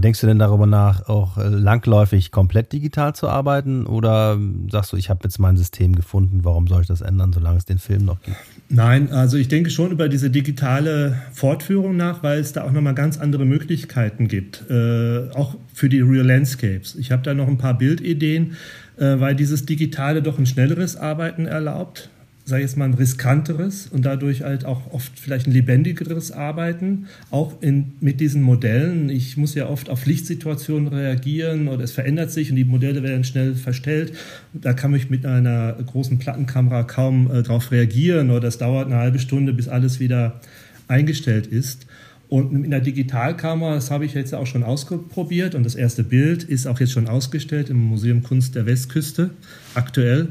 Denkst 0.00 0.20
du 0.20 0.26
denn 0.26 0.38
darüber 0.38 0.66
nach, 0.66 1.08
auch 1.08 1.38
äh, 1.38 1.48
langläufig 1.48 2.30
komplett 2.30 2.72
digital 2.72 3.14
zu 3.14 3.28
arbeiten? 3.28 3.86
Oder 3.86 4.38
sagst 4.70 4.92
du, 4.92 4.96
ich 4.96 5.10
habe 5.10 5.20
jetzt 5.24 5.38
mein 5.38 5.56
System 5.56 5.94
gefunden, 5.94 6.40
warum 6.42 6.66
soll 6.66 6.82
ich 6.82 6.88
das 6.88 7.00
ändern, 7.00 7.32
solange 7.32 7.58
es 7.58 7.64
den 7.64 7.78
Film 7.78 8.04
noch 8.04 8.20
gibt? 8.22 8.36
Nein, 8.68 9.10
also 9.12 9.36
ich 9.36 9.48
denke 9.48 9.70
schon 9.70 9.90
über 9.90 10.08
diese 10.08 10.30
digitale 10.30 11.16
Fortführung 11.32 11.96
nach, 11.96 12.22
weil 12.22 12.40
es 12.40 12.52
da 12.52 12.64
auch 12.64 12.72
nochmal 12.72 12.94
ganz 12.94 13.18
andere 13.18 13.44
Möglichkeiten 13.44 14.28
gibt, 14.28 14.64
äh, 14.70 15.30
auch 15.34 15.56
für 15.72 15.88
die 15.88 16.00
Real 16.00 16.26
Landscapes. 16.26 16.94
Ich 16.96 17.10
habe 17.12 17.22
da 17.22 17.34
noch 17.34 17.48
ein 17.48 17.58
paar 17.58 17.78
Bildideen, 17.78 18.56
äh, 18.96 19.18
weil 19.20 19.34
dieses 19.34 19.64
Digitale 19.64 20.22
doch 20.22 20.38
ein 20.38 20.46
schnelleres 20.46 20.96
Arbeiten 20.96 21.46
erlaubt 21.46 22.10
ich 22.56 22.62
jetzt 22.62 22.76
mal, 22.78 22.86
ein 22.86 22.94
riskanteres 22.94 23.88
und 23.88 24.06
dadurch 24.06 24.42
halt 24.42 24.64
auch 24.64 24.92
oft 24.92 25.18
vielleicht 25.18 25.46
ein 25.46 25.52
lebendigeres 25.52 26.32
Arbeiten, 26.32 27.06
auch 27.30 27.60
in, 27.60 27.92
mit 28.00 28.20
diesen 28.20 28.42
Modellen. 28.42 29.10
Ich 29.10 29.36
muss 29.36 29.54
ja 29.54 29.68
oft 29.68 29.90
auf 29.90 30.06
Lichtsituationen 30.06 30.88
reagieren 30.88 31.68
oder 31.68 31.84
es 31.84 31.92
verändert 31.92 32.30
sich 32.30 32.50
und 32.50 32.56
die 32.56 32.64
Modelle 32.64 33.02
werden 33.02 33.24
schnell 33.24 33.54
verstellt. 33.54 34.12
Da 34.54 34.72
kann 34.72 34.94
ich 34.94 35.10
mit 35.10 35.26
einer 35.26 35.74
großen 35.74 36.18
Plattenkamera 36.18 36.84
kaum 36.84 37.30
äh, 37.30 37.42
darauf 37.42 37.70
reagieren 37.70 38.30
oder 38.30 38.48
es 38.48 38.56
dauert 38.56 38.86
eine 38.86 38.96
halbe 38.96 39.18
Stunde, 39.18 39.52
bis 39.52 39.68
alles 39.68 40.00
wieder 40.00 40.40
eingestellt 40.88 41.46
ist. 41.46 41.86
Und 42.28 42.64
in 42.64 42.70
der 42.70 42.80
Digitalkamera, 42.80 43.74
das 43.74 43.90
habe 43.90 44.04
ich 44.04 44.12
jetzt 44.12 44.34
auch 44.34 44.46
schon 44.46 44.62
ausprobiert 44.62 45.54
und 45.54 45.64
das 45.64 45.74
erste 45.74 46.04
Bild 46.04 46.44
ist 46.44 46.66
auch 46.66 46.78
jetzt 46.78 46.92
schon 46.92 47.08
ausgestellt 47.08 47.70
im 47.70 47.78
Museum 47.78 48.22
Kunst 48.22 48.54
der 48.54 48.66
Westküste 48.66 49.30
aktuell. 49.74 50.28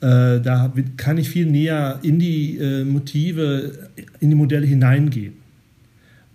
Äh, 0.00 0.40
da 0.40 0.72
kann 0.96 1.18
ich 1.18 1.28
viel 1.28 1.46
näher 1.46 1.98
in 2.02 2.18
die 2.18 2.56
äh, 2.58 2.84
Motive, 2.84 3.88
in 4.20 4.30
die 4.30 4.36
Modelle 4.36 4.66
hineingehen. 4.66 5.34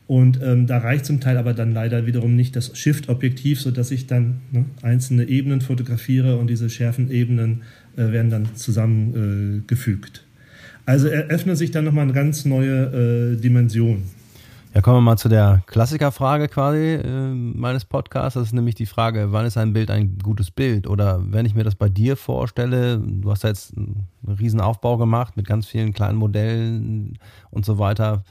Und 0.06 0.40
ähm, 0.44 0.68
da 0.68 0.80
reicht 0.80 1.06
zum 1.06 1.22
Teil 1.22 1.38
aber 1.38 1.54
dann 1.54 1.74
leider 1.74 2.06
wiederum 2.06 2.36
nicht 2.36 2.56
das 2.56 2.78
Shift-Objektiv, 2.78 3.62
sodass 3.62 3.90
ich 3.92 4.06
dann 4.06 4.42
ne, 4.52 4.66
einzelne 4.82 5.24
Ebenen 5.30 5.62
fotografiere 5.62 6.38
und 6.38 6.50
diese 6.50 6.70
schärfen 6.70 7.10
Ebenen 7.10 7.62
äh, 7.96 8.12
werden 8.12 8.30
dann 8.30 8.56
zusammengefügt. 8.56 10.18
Äh, 10.18 10.92
also 10.92 11.08
eröffnet 11.08 11.58
sich 11.58 11.72
dann 11.72 11.86
nochmal 11.86 12.04
eine 12.04 12.14
ganz 12.14 12.44
neue 12.44 13.36
äh, 13.36 13.42
Dimension. 13.42 14.04
Ja, 14.74 14.82
kommen 14.82 14.98
wir 14.98 15.02
mal 15.02 15.18
zu 15.18 15.30
der 15.30 15.62
Klassikerfrage 15.68 16.48
quasi 16.48 16.96
äh, 16.96 17.32
meines 17.32 17.86
Podcasts. 17.86 18.34
Das 18.34 18.48
ist 18.48 18.54
nämlich 18.54 18.74
die 18.74 18.88
Frage, 18.88 19.32
wann 19.32 19.46
ist 19.46 19.56
ein 19.56 19.72
Bild 19.72 19.92
ein 19.92 20.18
gutes 20.18 20.50
Bild? 20.50 20.88
Oder 20.88 21.22
wenn 21.30 21.46
ich 21.46 21.54
mir 21.54 21.64
das 21.64 21.76
bei 21.76 21.90
dir 21.90 22.18
vorstelle, 22.18 22.98
du 22.98 23.30
hast 23.30 23.44
da 23.44 23.50
jetzt 23.50 23.78
einen 23.78 24.08
riesen 24.28 24.60
Aufbau 24.60 24.98
gemacht 24.98 25.38
mit 25.38 25.46
ganz 25.46 25.68
vielen 25.68 25.94
kleinen 25.94 26.18
Modellen 26.18 27.20
und 27.52 27.66
so 27.66 27.78
weiter. 27.78 28.24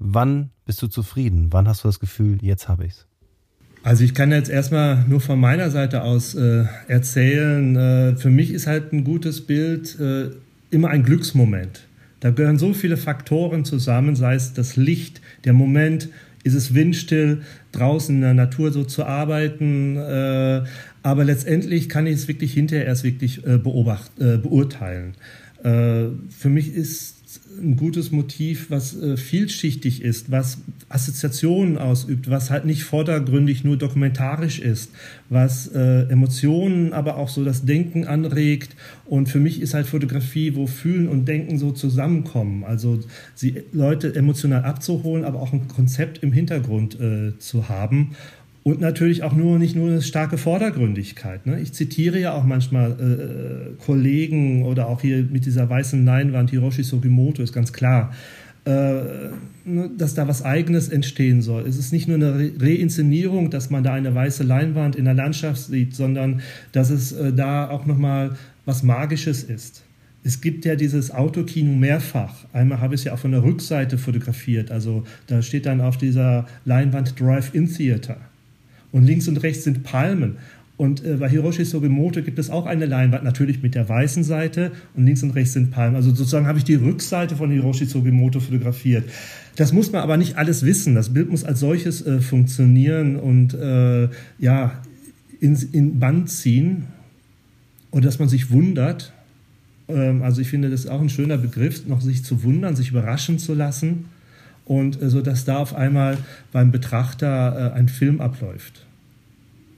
Wann 0.00 0.50
bist 0.64 0.82
du 0.82 0.88
zufrieden? 0.88 1.52
Wann 1.52 1.68
hast 1.68 1.84
du 1.84 1.88
das 1.88 2.00
Gefühl, 2.00 2.38
jetzt 2.42 2.66
habe 2.66 2.84
ich 2.84 2.92
es? 2.92 3.06
Also 3.84 4.02
ich 4.02 4.12
kann 4.12 4.32
jetzt 4.32 4.50
erstmal 4.50 5.04
nur 5.06 5.20
von 5.20 5.38
meiner 5.38 5.70
Seite 5.70 6.02
aus 6.02 6.34
äh, 6.34 6.64
erzählen, 6.88 7.76
äh, 7.76 8.16
für 8.16 8.30
mich 8.30 8.50
ist 8.50 8.66
halt 8.66 8.92
ein 8.92 9.04
gutes 9.04 9.46
Bild 9.46 10.00
äh, 10.00 10.30
immer 10.70 10.88
ein 10.88 11.04
Glücksmoment. 11.04 11.86
Da 12.18 12.30
gehören 12.30 12.58
so 12.58 12.72
viele 12.72 12.96
Faktoren 12.96 13.64
zusammen, 13.64 14.16
sei 14.16 14.34
es 14.34 14.52
das 14.52 14.74
Licht, 14.74 15.20
der 15.46 15.54
Moment, 15.54 16.10
ist 16.44 16.54
es 16.54 16.74
windstill, 16.74 17.42
draußen 17.72 18.14
in 18.14 18.20
der 18.20 18.34
Natur 18.34 18.70
so 18.70 18.84
zu 18.84 19.04
arbeiten. 19.04 19.96
Äh, 19.96 20.62
aber 21.02 21.24
letztendlich 21.24 21.88
kann 21.88 22.06
ich 22.06 22.14
es 22.14 22.28
wirklich 22.28 22.52
hinterher 22.52 22.86
erst 22.86 23.02
wirklich 23.02 23.44
äh, 23.46 23.58
beobacht, 23.58 24.12
äh, 24.20 24.36
beurteilen. 24.36 25.14
Äh, 25.64 26.04
für 26.30 26.48
mich 26.48 26.72
ist 26.72 27.15
ein 27.58 27.76
gutes 27.76 28.10
Motiv, 28.10 28.70
was 28.70 29.00
äh, 29.00 29.16
vielschichtig 29.16 30.02
ist, 30.02 30.30
was 30.30 30.58
Assoziationen 30.88 31.78
ausübt, 31.78 32.30
was 32.30 32.50
halt 32.50 32.64
nicht 32.64 32.84
vordergründig 32.84 33.64
nur 33.64 33.76
dokumentarisch 33.76 34.58
ist, 34.58 34.90
was 35.28 35.68
äh, 35.68 36.02
Emotionen, 36.08 36.92
aber 36.92 37.16
auch 37.16 37.28
so 37.28 37.44
das 37.44 37.64
Denken 37.64 38.06
anregt. 38.06 38.76
Und 39.04 39.28
für 39.28 39.40
mich 39.40 39.60
ist 39.60 39.74
halt 39.74 39.86
Fotografie, 39.86 40.54
wo 40.54 40.66
Fühlen 40.66 41.08
und 41.08 41.26
Denken 41.26 41.58
so 41.58 41.72
zusammenkommen. 41.72 42.64
Also 42.64 43.00
sie 43.34 43.62
Leute 43.72 44.14
emotional 44.14 44.64
abzuholen, 44.64 45.24
aber 45.24 45.40
auch 45.40 45.52
ein 45.52 45.68
Konzept 45.68 46.22
im 46.22 46.32
Hintergrund 46.32 46.98
äh, 47.00 47.38
zu 47.38 47.68
haben. 47.68 48.16
Und 48.66 48.80
natürlich 48.80 49.22
auch 49.22 49.32
nur 49.32 49.60
nicht 49.60 49.76
nur 49.76 49.88
eine 49.88 50.02
starke 50.02 50.38
Vordergründigkeit. 50.38 51.46
Ne? 51.46 51.60
Ich 51.60 51.72
zitiere 51.72 52.18
ja 52.18 52.32
auch 52.32 52.42
manchmal 52.42 52.90
äh, 52.98 53.80
Kollegen 53.84 54.64
oder 54.64 54.88
auch 54.88 55.02
hier 55.02 55.22
mit 55.22 55.46
dieser 55.46 55.70
weißen 55.70 56.04
Leinwand, 56.04 56.50
Hiroshi 56.50 56.82
Sugimoto, 56.82 57.44
ist 57.44 57.52
ganz 57.52 57.72
klar, 57.72 58.12
äh, 58.64 58.70
ne, 59.64 59.88
dass 59.96 60.14
da 60.14 60.26
was 60.26 60.44
Eigenes 60.44 60.88
entstehen 60.88 61.42
soll. 61.42 61.62
Es 61.68 61.78
ist 61.78 61.92
nicht 61.92 62.08
nur 62.08 62.16
eine 62.16 62.34
Re 62.34 62.50
Reinszenierung, 62.58 63.50
dass 63.50 63.70
man 63.70 63.84
da 63.84 63.92
eine 63.92 64.12
weiße 64.12 64.42
Leinwand 64.42 64.96
in 64.96 65.04
der 65.04 65.14
Landschaft 65.14 65.60
sieht, 65.60 65.94
sondern 65.94 66.40
dass 66.72 66.90
es 66.90 67.12
äh, 67.12 67.32
da 67.32 67.70
auch 67.70 67.86
nochmal 67.86 68.34
was 68.64 68.82
Magisches 68.82 69.44
ist. 69.44 69.84
Es 70.24 70.40
gibt 70.40 70.64
ja 70.64 70.74
dieses 70.74 71.12
Autokino 71.12 71.70
mehrfach. 71.72 72.46
Einmal 72.52 72.80
habe 72.80 72.96
ich 72.96 73.02
es 73.02 73.04
ja 73.04 73.14
auch 73.14 73.20
von 73.20 73.30
der 73.30 73.44
Rückseite 73.44 73.96
fotografiert. 73.96 74.72
Also 74.72 75.04
da 75.28 75.40
steht 75.40 75.66
dann 75.66 75.80
auf 75.80 75.98
dieser 75.98 76.48
Leinwand 76.64 77.20
Drive-In 77.20 77.72
Theater 77.72 78.18
und 78.92 79.04
links 79.04 79.28
und 79.28 79.42
rechts 79.42 79.64
sind 79.64 79.82
Palmen. 79.82 80.36
Und 80.76 81.02
äh, 81.04 81.16
bei 81.16 81.28
Hiroshi 81.28 81.64
Sugimoto 81.64 82.20
gibt 82.20 82.38
es 82.38 82.50
auch 82.50 82.66
eine 82.66 82.84
Leinwand, 82.84 83.24
natürlich 83.24 83.62
mit 83.62 83.74
der 83.74 83.88
weißen 83.88 84.24
Seite 84.24 84.72
und 84.94 85.06
links 85.06 85.22
und 85.22 85.30
rechts 85.30 85.54
sind 85.54 85.70
Palmen. 85.70 85.96
Also 85.96 86.10
sozusagen 86.10 86.46
habe 86.46 86.58
ich 86.58 86.64
die 86.64 86.74
Rückseite 86.74 87.36
von 87.36 87.50
Hiroshi 87.50 87.86
Sugimoto 87.86 88.40
fotografiert. 88.40 89.04
Das 89.56 89.72
muss 89.72 89.90
man 89.90 90.02
aber 90.02 90.18
nicht 90.18 90.36
alles 90.36 90.64
wissen. 90.66 90.94
Das 90.94 91.14
Bild 91.14 91.30
muss 91.30 91.44
als 91.44 91.60
solches 91.60 92.06
äh, 92.06 92.20
funktionieren 92.20 93.16
und 93.16 93.54
äh, 93.54 94.08
ja, 94.38 94.82
in, 95.40 95.56
in 95.72 95.98
Band 95.98 96.30
ziehen 96.30 96.84
und 97.90 98.04
dass 98.04 98.18
man 98.18 98.28
sich 98.28 98.50
wundert. 98.50 99.14
Ähm, 99.88 100.22
also 100.22 100.42
ich 100.42 100.48
finde, 100.48 100.68
das 100.68 100.80
ist 100.80 100.90
auch 100.90 101.00
ein 101.00 101.08
schöner 101.08 101.38
Begriff, 101.38 101.86
noch 101.86 102.02
sich 102.02 102.22
zu 102.22 102.42
wundern, 102.42 102.76
sich 102.76 102.90
überraschen 102.90 103.38
zu 103.38 103.54
lassen 103.54 104.04
und 104.66 105.00
äh, 105.00 105.08
so 105.08 105.22
dass 105.22 105.44
da 105.44 105.58
auf 105.58 105.74
einmal 105.74 106.18
beim 106.52 106.70
Betrachter 106.70 107.72
äh, 107.74 107.78
ein 107.78 107.88
Film 107.88 108.20
abläuft 108.20 108.84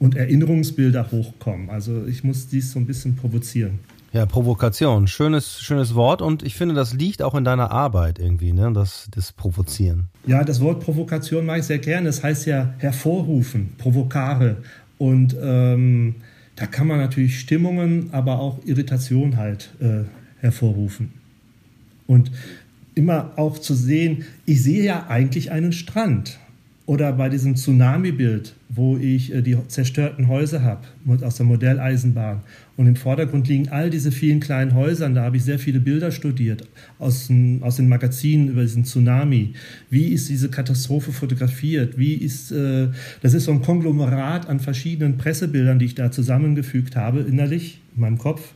und 0.00 0.16
Erinnerungsbilder 0.16 1.10
hochkommen. 1.12 1.70
Also 1.70 2.06
ich 2.06 2.24
muss 2.24 2.48
dies 2.48 2.72
so 2.72 2.78
ein 2.78 2.86
bisschen 2.86 3.16
provozieren. 3.16 3.78
Ja, 4.12 4.24
Provokation, 4.24 5.06
schönes, 5.06 5.60
schönes 5.60 5.94
Wort 5.94 6.22
und 6.22 6.42
ich 6.42 6.54
finde, 6.54 6.74
das 6.74 6.94
liegt 6.94 7.22
auch 7.22 7.34
in 7.34 7.44
deiner 7.44 7.70
Arbeit 7.70 8.18
irgendwie, 8.18 8.54
ne? 8.54 8.72
das, 8.72 9.08
das 9.14 9.32
Provozieren. 9.32 10.08
Ja, 10.26 10.44
das 10.44 10.60
Wort 10.60 10.80
Provokation 10.80 11.44
mag 11.44 11.58
ich 11.58 11.66
sehr 11.66 11.78
gerne. 11.78 12.06
Das 12.06 12.22
heißt 12.22 12.46
ja 12.46 12.72
hervorrufen, 12.78 13.74
provokare. 13.76 14.56
Und 14.96 15.36
ähm, 15.40 16.14
da 16.56 16.66
kann 16.66 16.86
man 16.86 16.98
natürlich 16.98 17.38
Stimmungen, 17.38 18.08
aber 18.12 18.40
auch 18.40 18.58
Irritation 18.64 19.36
halt 19.36 19.70
äh, 19.80 20.04
hervorrufen. 20.40 21.12
Und 22.06 22.30
immer 22.98 23.32
auch 23.36 23.58
zu 23.58 23.74
sehen, 23.74 24.24
ich 24.44 24.62
sehe 24.62 24.82
ja 24.82 25.06
eigentlich 25.08 25.52
einen 25.52 25.72
Strand. 25.72 26.38
Oder 26.84 27.12
bei 27.12 27.28
diesem 27.28 27.54
Tsunami-Bild, 27.54 28.54
wo 28.70 28.96
ich 28.96 29.34
äh, 29.34 29.42
die 29.42 29.58
zerstörten 29.68 30.26
Häuser 30.26 30.62
habe 30.62 30.86
aus 31.22 31.36
der 31.36 31.44
Modelleisenbahn. 31.44 32.40
Und 32.78 32.86
im 32.86 32.96
Vordergrund 32.96 33.46
liegen 33.46 33.68
all 33.68 33.90
diese 33.90 34.10
vielen 34.10 34.40
kleinen 34.40 34.74
Häuser. 34.74 35.06
Da 35.10 35.24
habe 35.24 35.36
ich 35.36 35.44
sehr 35.44 35.58
viele 35.58 35.80
Bilder 35.80 36.10
studiert 36.10 36.66
aus 36.98 37.26
den, 37.26 37.62
aus 37.62 37.76
den 37.76 37.88
Magazinen 37.88 38.48
über 38.48 38.62
diesen 38.62 38.84
Tsunami. 38.84 39.52
Wie 39.90 40.08
ist 40.08 40.30
diese 40.30 40.48
Katastrophe 40.48 41.12
fotografiert? 41.12 41.98
Wie 41.98 42.14
ist, 42.14 42.52
äh, 42.52 42.88
das 43.20 43.34
ist 43.34 43.44
so 43.44 43.52
ein 43.52 43.60
Konglomerat 43.60 44.48
an 44.48 44.58
verschiedenen 44.58 45.18
Pressebildern, 45.18 45.78
die 45.78 45.84
ich 45.84 45.94
da 45.94 46.10
zusammengefügt 46.10 46.96
habe, 46.96 47.20
innerlich, 47.20 47.82
in 47.94 48.00
meinem 48.00 48.18
Kopf. 48.18 48.54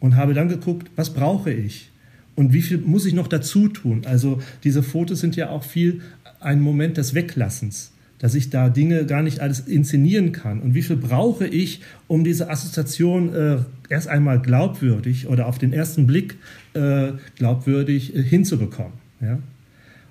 Und 0.00 0.16
habe 0.16 0.34
dann 0.34 0.48
geguckt, 0.48 0.90
was 0.96 1.14
brauche 1.14 1.52
ich? 1.52 1.90
Und 2.34 2.52
wie 2.52 2.62
viel 2.62 2.78
muss 2.78 3.04
ich 3.06 3.14
noch 3.14 3.28
dazu 3.28 3.68
tun? 3.68 4.02
Also 4.06 4.40
diese 4.64 4.82
Fotos 4.82 5.20
sind 5.20 5.36
ja 5.36 5.50
auch 5.50 5.64
viel 5.64 6.00
ein 6.40 6.60
Moment 6.60 6.96
des 6.96 7.14
Weglassens, 7.14 7.92
dass 8.18 8.34
ich 8.34 8.50
da 8.50 8.68
Dinge 8.68 9.04
gar 9.04 9.22
nicht 9.22 9.40
alles 9.40 9.60
inszenieren 9.60 10.32
kann. 10.32 10.60
Und 10.60 10.74
wie 10.74 10.82
viel 10.82 10.96
brauche 10.96 11.46
ich, 11.46 11.82
um 12.08 12.24
diese 12.24 12.48
Assoziation 12.48 13.34
äh, 13.34 13.58
erst 13.88 14.08
einmal 14.08 14.40
glaubwürdig 14.40 15.26
oder 15.26 15.46
auf 15.46 15.58
den 15.58 15.72
ersten 15.72 16.06
Blick 16.06 16.36
äh, 16.74 17.12
glaubwürdig 17.36 18.14
äh, 18.14 18.22
hinzubekommen? 18.22 18.94
Ja? 19.20 19.38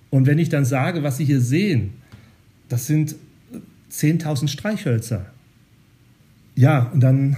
Und 0.10 0.28
wenn 0.28 0.40
ich 0.40 0.50
dann 0.50 0.66
sage, 0.66 1.04
was 1.04 1.18
Sie 1.18 1.26
hier 1.26 1.42
sehen, 1.42 1.92
das 2.68 2.88
sind 2.88 3.16
10.000 3.92 4.48
Streichhölzer. 4.48 5.26
Ja, 6.56 6.92
und 6.94 7.02
dann 7.02 7.38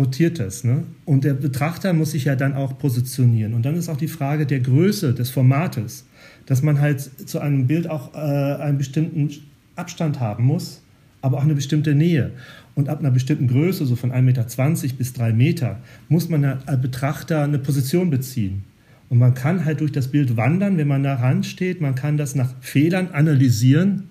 rotiert 0.00 0.40
es. 0.40 0.64
Ne? 0.64 0.84
Und 1.04 1.24
der 1.24 1.34
Betrachter 1.34 1.92
muss 1.92 2.12
sich 2.12 2.24
ja 2.24 2.34
dann 2.34 2.54
auch 2.54 2.78
positionieren. 2.78 3.52
Und 3.52 3.64
dann 3.64 3.76
ist 3.76 3.88
auch 3.88 3.98
die 3.98 4.08
Frage 4.08 4.46
der 4.46 4.60
Größe 4.60 5.12
des 5.14 5.28
Formates, 5.30 6.06
dass 6.46 6.62
man 6.62 6.80
halt 6.80 7.00
zu 7.00 7.38
einem 7.38 7.66
Bild 7.66 7.88
auch 7.88 8.14
äh, 8.14 8.18
einen 8.18 8.78
bestimmten 8.78 9.30
Abstand 9.76 10.18
haben 10.18 10.44
muss, 10.44 10.82
aber 11.20 11.36
auch 11.36 11.44
eine 11.44 11.54
bestimmte 11.54 11.94
Nähe. 11.94 12.32
Und 12.74 12.88
ab 12.88 13.00
einer 13.00 13.10
bestimmten 13.10 13.46
Größe, 13.46 13.84
so 13.84 13.94
von 13.94 14.10
1,20 14.10 14.22
Meter 14.22 14.94
bis 14.96 15.12
3 15.12 15.32
Meter, 15.32 15.78
muss 16.08 16.28
man 16.30 16.44
als 16.44 16.80
Betrachter 16.80 17.42
eine 17.42 17.58
Position 17.58 18.08
beziehen. 18.08 18.64
Und 19.10 19.18
man 19.18 19.34
kann 19.34 19.64
halt 19.64 19.80
durch 19.80 19.92
das 19.92 20.08
Bild 20.08 20.36
wandern, 20.36 20.78
wenn 20.78 20.88
man 20.88 21.02
da 21.02 21.42
steht. 21.42 21.80
Man 21.80 21.94
kann 21.94 22.16
das 22.16 22.34
nach 22.34 22.54
Fehlern 22.60 23.08
analysieren 23.12 24.09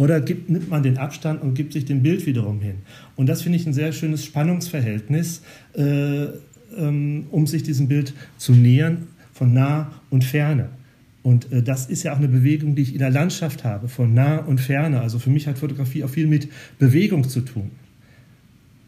oder 0.00 0.18
gibt, 0.22 0.48
nimmt 0.48 0.70
man 0.70 0.82
den 0.82 0.96
Abstand 0.96 1.42
und 1.42 1.52
gibt 1.52 1.74
sich 1.74 1.84
dem 1.84 2.02
Bild 2.02 2.24
wiederum 2.24 2.62
hin? 2.62 2.76
Und 3.16 3.28
das 3.28 3.42
finde 3.42 3.58
ich 3.58 3.66
ein 3.66 3.74
sehr 3.74 3.92
schönes 3.92 4.24
Spannungsverhältnis, 4.24 5.42
äh, 5.76 6.28
ähm, 6.74 7.26
um 7.30 7.46
sich 7.46 7.64
diesem 7.64 7.86
Bild 7.86 8.14
zu 8.38 8.52
nähern, 8.52 9.08
von 9.34 9.52
nah 9.52 9.92
und 10.08 10.24
ferne. 10.24 10.70
Und 11.22 11.52
äh, 11.52 11.62
das 11.62 11.84
ist 11.90 12.02
ja 12.02 12.14
auch 12.14 12.16
eine 12.16 12.28
Bewegung, 12.28 12.76
die 12.76 12.80
ich 12.80 12.92
in 12.94 12.98
der 12.98 13.10
Landschaft 13.10 13.62
habe, 13.62 13.88
von 13.88 14.14
nah 14.14 14.38
und 14.38 14.58
ferne. 14.58 15.02
Also 15.02 15.18
für 15.18 15.28
mich 15.28 15.46
hat 15.46 15.58
Fotografie 15.58 16.02
auch 16.02 16.08
viel 16.08 16.26
mit 16.26 16.48
Bewegung 16.78 17.28
zu 17.28 17.42
tun. 17.42 17.70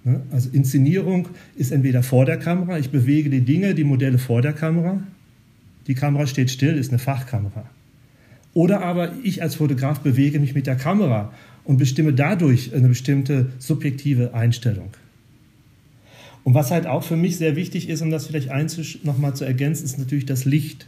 Ne? 0.04 0.22
Also 0.30 0.48
Inszenierung 0.50 1.28
ist 1.56 1.72
entweder 1.72 2.02
vor 2.02 2.24
der 2.24 2.38
Kamera, 2.38 2.78
ich 2.78 2.88
bewege 2.88 3.28
die 3.28 3.42
Dinge, 3.42 3.74
die 3.74 3.84
Modelle 3.84 4.16
vor 4.16 4.40
der 4.40 4.54
Kamera, 4.54 5.02
die 5.86 5.94
Kamera 5.94 6.26
steht 6.26 6.50
still, 6.50 6.78
ist 6.78 6.88
eine 6.88 6.98
Fachkamera. 6.98 7.68
Oder 8.54 8.82
aber 8.82 9.12
ich 9.22 9.42
als 9.42 9.54
Fotograf 9.54 10.00
bewege 10.00 10.38
mich 10.38 10.54
mit 10.54 10.66
der 10.66 10.76
Kamera 10.76 11.32
und 11.64 11.78
bestimme 11.78 12.12
dadurch 12.12 12.74
eine 12.74 12.88
bestimmte 12.88 13.46
subjektive 13.58 14.34
Einstellung. 14.34 14.90
Und 16.44 16.54
was 16.54 16.70
halt 16.70 16.86
auch 16.86 17.04
für 17.04 17.16
mich 17.16 17.36
sehr 17.36 17.56
wichtig 17.56 17.88
ist, 17.88 18.02
um 18.02 18.10
das 18.10 18.26
vielleicht 18.26 18.50
nochmal 19.04 19.34
zu 19.34 19.44
ergänzen, 19.44 19.84
ist 19.84 19.98
natürlich 19.98 20.26
das 20.26 20.44
Licht. 20.44 20.86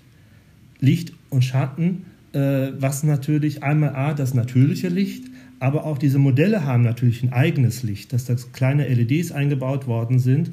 Licht 0.80 1.12
und 1.30 1.44
Schatten, 1.44 2.06
äh, 2.32 2.72
was 2.78 3.04
natürlich 3.04 3.62
einmal 3.62 3.94
A, 3.94 4.14
das 4.14 4.34
natürliche 4.34 4.88
Licht, 4.88 5.24
aber 5.60 5.84
auch 5.84 5.96
diese 5.96 6.18
Modelle 6.18 6.64
haben 6.64 6.82
natürlich 6.82 7.22
ein 7.22 7.32
eigenes 7.32 7.84
Licht, 7.84 8.12
dass 8.12 8.24
da 8.24 8.34
kleine 8.52 8.86
LEDs 8.88 9.32
eingebaut 9.32 9.86
worden 9.86 10.18
sind 10.18 10.50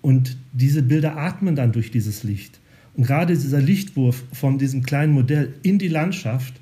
und 0.00 0.36
diese 0.52 0.82
Bilder 0.82 1.16
atmen 1.16 1.56
dann 1.56 1.72
durch 1.72 1.90
dieses 1.90 2.22
Licht. 2.22 2.60
Und 2.96 3.06
gerade 3.06 3.34
dieser 3.34 3.60
Lichtwurf 3.60 4.22
von 4.32 4.58
diesem 4.58 4.82
kleinen 4.82 5.12
Modell 5.12 5.54
in 5.62 5.78
die 5.78 5.88
Landschaft 5.88 6.54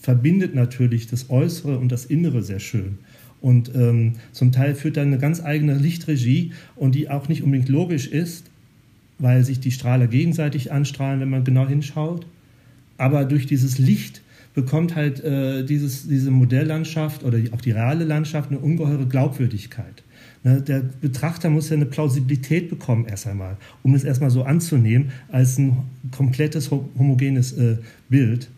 verbindet 0.00 0.54
natürlich 0.54 1.06
das 1.06 1.30
Äußere 1.30 1.78
und 1.78 1.90
das 1.90 2.06
Innere 2.06 2.42
sehr 2.42 2.60
schön. 2.60 2.98
Und 3.40 3.74
ähm, 3.74 4.14
zum 4.32 4.52
Teil 4.52 4.74
führt 4.74 4.96
dann 4.96 5.08
eine 5.08 5.18
ganz 5.18 5.42
eigene 5.42 5.74
Lichtregie 5.74 6.52
und 6.74 6.94
die 6.94 7.10
auch 7.10 7.28
nicht 7.28 7.42
unbedingt 7.42 7.68
logisch 7.68 8.06
ist, 8.06 8.46
weil 9.18 9.44
sich 9.44 9.60
die 9.60 9.70
Strahler 9.70 10.06
gegenseitig 10.06 10.72
anstrahlen, 10.72 11.20
wenn 11.20 11.30
man 11.30 11.44
genau 11.44 11.66
hinschaut. 11.66 12.26
Aber 12.98 13.24
durch 13.24 13.46
dieses 13.46 13.78
Licht 13.78 14.22
bekommt 14.54 14.96
halt 14.96 15.22
äh, 15.22 15.64
dieses, 15.64 16.08
diese 16.08 16.30
Modelllandschaft 16.30 17.22
oder 17.24 17.38
auch 17.52 17.60
die 17.60 17.72
reale 17.72 18.04
Landschaft 18.04 18.50
eine 18.50 18.58
ungeheure 18.58 19.06
Glaubwürdigkeit. 19.06 20.02
Ne, 20.46 20.62
der 20.62 20.78
Betrachter 20.78 21.50
muss 21.50 21.70
ja 21.70 21.74
eine 21.74 21.86
Plausibilität 21.86 22.70
bekommen 22.70 23.06
erst 23.06 23.26
einmal, 23.26 23.56
um 23.82 23.96
es 23.96 24.04
erstmal 24.04 24.30
so 24.30 24.44
anzunehmen 24.44 25.10
als 25.32 25.58
ein 25.58 25.78
komplettes 26.12 26.70
homogenes 26.70 27.50
äh, 27.54 27.78
Bild. 28.08 28.48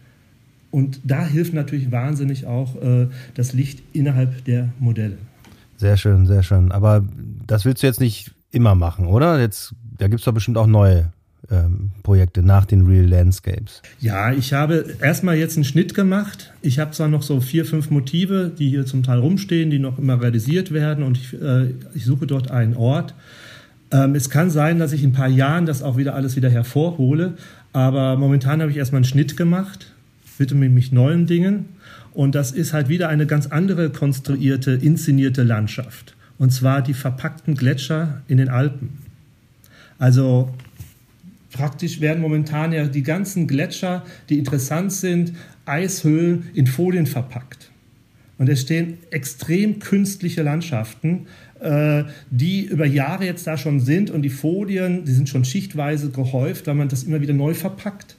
Und 0.70 1.00
da 1.02 1.24
hilft 1.24 1.54
natürlich 1.54 1.90
wahnsinnig 1.90 2.44
auch 2.44 2.76
äh, 2.82 3.06
das 3.36 3.54
Licht 3.54 3.82
innerhalb 3.94 4.44
der 4.44 4.68
Modelle. 4.78 5.16
Sehr 5.78 5.96
schön, 5.96 6.26
sehr 6.26 6.42
schön. 6.42 6.72
Aber 6.72 7.08
das 7.46 7.64
willst 7.64 7.82
du 7.82 7.86
jetzt 7.86 8.00
nicht 8.00 8.32
immer 8.50 8.74
machen, 8.74 9.06
oder? 9.06 9.40
Jetzt, 9.40 9.74
da 9.96 10.08
gibt 10.08 10.20
es 10.20 10.26
doch 10.26 10.34
bestimmt 10.34 10.58
auch 10.58 10.66
neue 10.66 11.10
ähm, 11.50 11.90
Projekte 12.02 12.42
nach 12.42 12.64
den 12.64 12.86
Real 12.86 13.06
Landscapes. 13.06 13.82
Ja, 14.00 14.32
ich 14.32 14.52
habe 14.52 14.84
erstmal 15.00 15.36
jetzt 15.36 15.56
einen 15.56 15.64
Schnitt 15.64 15.94
gemacht. 15.94 16.52
Ich 16.62 16.78
habe 16.78 16.90
zwar 16.90 17.08
noch 17.08 17.22
so 17.22 17.40
vier, 17.40 17.64
fünf 17.64 17.90
Motive, 17.90 18.50
die 18.56 18.68
hier 18.68 18.86
zum 18.86 19.02
Teil 19.02 19.18
rumstehen, 19.18 19.70
die 19.70 19.78
noch 19.78 19.98
immer 19.98 20.20
realisiert 20.20 20.72
werden 20.72 21.04
und 21.04 21.16
ich, 21.16 21.34
äh, 21.34 21.70
ich 21.94 22.04
suche 22.04 22.26
dort 22.26 22.50
einen 22.50 22.74
Ort. 22.74 23.14
Ähm, 23.90 24.14
es 24.14 24.30
kann 24.30 24.50
sein, 24.50 24.78
dass 24.78 24.92
ich 24.92 25.02
in 25.02 25.10
ein 25.10 25.14
paar 25.14 25.28
Jahren 25.28 25.66
das 25.66 25.82
auch 25.82 25.96
wieder 25.96 26.14
alles 26.14 26.36
wieder 26.36 26.50
hervorhole, 26.50 27.34
aber 27.72 28.16
momentan 28.16 28.60
habe 28.60 28.70
ich 28.70 28.76
erstmal 28.76 28.98
einen 28.98 29.04
Schnitt 29.04 29.36
gemacht 29.36 29.92
widme 30.38 30.68
mich 30.68 30.92
neuen 30.92 31.26
Dingen. 31.26 31.66
Und 32.14 32.34
das 32.34 32.52
ist 32.52 32.72
halt 32.72 32.88
wieder 32.88 33.08
eine 33.08 33.26
ganz 33.26 33.46
andere 33.46 33.90
konstruierte, 33.90 34.72
inszenierte 34.72 35.42
Landschaft. 35.42 36.14
Und 36.38 36.52
zwar 36.52 36.82
die 36.82 36.94
verpackten 36.94 37.54
Gletscher 37.54 38.22
in 38.28 38.38
den 38.38 38.48
Alpen. 38.48 38.98
Also 39.98 40.54
praktisch 41.58 42.00
werden 42.00 42.22
momentan 42.22 42.72
ja 42.72 42.86
die 42.86 43.02
ganzen 43.02 43.48
Gletscher, 43.48 44.04
die 44.28 44.38
interessant 44.38 44.92
sind, 44.92 45.32
Eishöhlen 45.66 46.50
in 46.54 46.68
Folien 46.68 47.06
verpackt. 47.06 47.72
Und 48.38 48.48
es 48.48 48.60
stehen 48.60 48.98
extrem 49.10 49.80
künstliche 49.80 50.42
Landschaften, 50.42 51.26
äh, 51.58 52.04
die 52.30 52.66
über 52.66 52.86
Jahre 52.86 53.24
jetzt 53.24 53.44
da 53.48 53.56
schon 53.56 53.80
sind. 53.80 54.12
Und 54.12 54.22
die 54.22 54.30
Folien, 54.30 55.04
die 55.04 55.10
sind 55.10 55.28
schon 55.28 55.44
schichtweise 55.44 56.10
gehäuft, 56.10 56.68
weil 56.68 56.76
man 56.76 56.88
das 56.88 57.02
immer 57.02 57.20
wieder 57.20 57.34
neu 57.34 57.54
verpackt. 57.54 58.14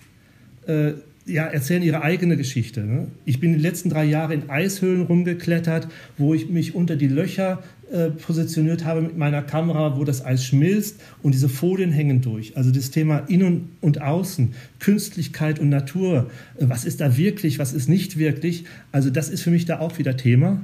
Äh, 0.68 0.96
ja, 1.26 1.46
erzählen 1.46 1.84
ihre 1.84 2.02
eigene 2.02 2.36
Geschichte. 2.36 2.82
Ne? 2.82 3.08
Ich 3.24 3.40
bin 3.40 3.54
die 3.54 3.60
letzten 3.60 3.90
drei 3.90 4.04
Jahre 4.04 4.34
in 4.34 4.50
Eishöhlen 4.50 5.04
rumgeklettert, 5.04 5.88
wo 6.18 6.34
ich 6.34 6.50
mich 6.50 6.76
unter 6.76 6.98
die 6.98 7.08
Löcher 7.08 7.64
äh, 7.92 8.12
positioniert 8.12 8.86
habe 8.86 9.02
mit 9.02 9.18
meiner 9.18 9.42
Kamera, 9.42 9.98
wo 9.98 10.04
das 10.04 10.24
Eis 10.24 10.46
schmilzt 10.46 11.02
und 11.24 11.34
diese 11.34 11.50
Folien 11.50 11.92
hängen 11.92 12.22
durch. 12.22 12.56
Also 12.56 12.70
das 12.70 12.92
Thema 12.92 13.24
Innen 13.28 13.70
und 13.82 14.00
Außen, 14.00 14.54
Künstlichkeit 14.78 15.58
und 15.58 15.70
Natur, 15.70 16.30
äh, 16.60 16.66
was 16.68 16.86
ist 16.86 17.02
da 17.02 17.18
wirklich, 17.18 17.58
was 17.58 17.74
ist 17.74 17.90
nicht 17.90 18.20
wirklich. 18.20 18.66
Also 18.92 19.10
das 19.10 19.30
ist 19.30 19.42
für 19.42 19.50
mich 19.50 19.66
da 19.66 19.80
auch 19.80 19.98
wieder 19.98 20.16
Thema. 20.18 20.62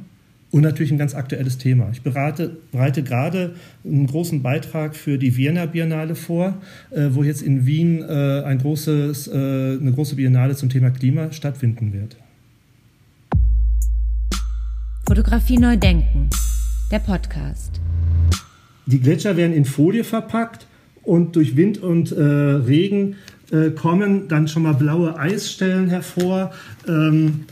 Und 0.52 0.62
natürlich 0.62 0.92
ein 0.92 1.00
ganz 1.00 1.16
aktuelles 1.16 1.58
Thema. 1.58 1.90
Ich 1.92 2.04
berate, 2.04 2.58
bereite 2.72 3.02
gerade 3.02 3.56
einen 3.84 4.06
großen 4.06 4.44
Beitrag 4.44 4.96
für 4.96 5.18
die 5.18 5.36
Vienna 5.36 5.66
Biennale 5.66 6.14
vor, 6.14 6.62
äh, 6.92 7.08
wo 7.10 7.24
jetzt 7.24 7.42
in 7.42 7.66
Wien 7.66 8.04
ein 8.04 8.60
großes, 8.60 9.30
eine 9.30 9.92
große 9.94 10.16
Biennale 10.16 10.56
zum 10.56 10.70
Thema 10.70 10.92
Klima 10.92 11.32
stattfinden 11.32 11.92
wird. 11.92 12.18
Fotografie 15.08 15.58
neu 15.58 15.78
denken, 15.78 16.30
der 16.92 17.00
Podcast. 17.00 17.82
Die 18.86 19.00
Gletscher 19.00 19.38
werden 19.38 19.54
in 19.54 19.66
Folie 19.66 20.04
verpackt 20.04 20.68
und 21.02 21.36
durch 21.36 21.56
Wind 21.56 21.82
und 21.82 22.12
äh, 22.12 22.22
Regen 22.22 23.16
äh, 23.52 23.72
kommen 23.72 24.28
dann 24.28 24.48
schon 24.48 24.64
mal 24.64 24.74
blaue 24.74 25.18
Eisstellen 25.18 25.88
hervor. 25.90 26.52
Ähm, 26.88 27.46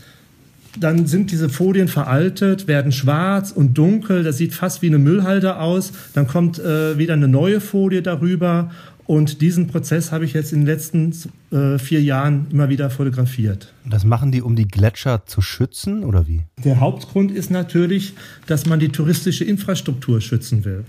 dann 0.78 1.06
sind 1.06 1.30
diese 1.30 1.48
Folien 1.48 1.88
veraltet, 1.88 2.66
werden 2.66 2.90
schwarz 2.90 3.52
und 3.52 3.78
dunkel, 3.78 4.24
das 4.24 4.38
sieht 4.38 4.54
fast 4.54 4.82
wie 4.82 4.88
eine 4.88 4.98
Müllhalde 4.98 5.58
aus. 5.58 5.92
Dann 6.14 6.26
kommt 6.26 6.58
äh, 6.58 6.98
wieder 6.98 7.14
eine 7.14 7.28
neue 7.28 7.60
Folie 7.60 8.02
darüber 8.02 8.70
und 9.06 9.40
diesen 9.40 9.66
Prozess 9.66 10.12
habe 10.12 10.24
ich 10.24 10.32
jetzt 10.32 10.52
in 10.52 10.60
den 10.60 10.66
letzten 10.66 11.14
äh, 11.50 11.78
vier 11.78 12.02
Jahren 12.02 12.46
immer 12.50 12.68
wieder 12.70 12.88
fotografiert. 12.88 13.72
Das 13.84 14.04
machen 14.04 14.32
die, 14.32 14.40
um 14.40 14.56
die 14.56 14.66
Gletscher 14.66 15.26
zu 15.26 15.42
schützen 15.42 16.04
oder 16.04 16.26
wie? 16.26 16.42
Der 16.64 16.80
Hauptgrund 16.80 17.30
ist 17.30 17.50
natürlich, 17.50 18.14
dass 18.46 18.64
man 18.66 18.80
die 18.80 18.88
touristische 18.88 19.44
Infrastruktur 19.44 20.20
schützen 20.20 20.64
will. 20.64 20.84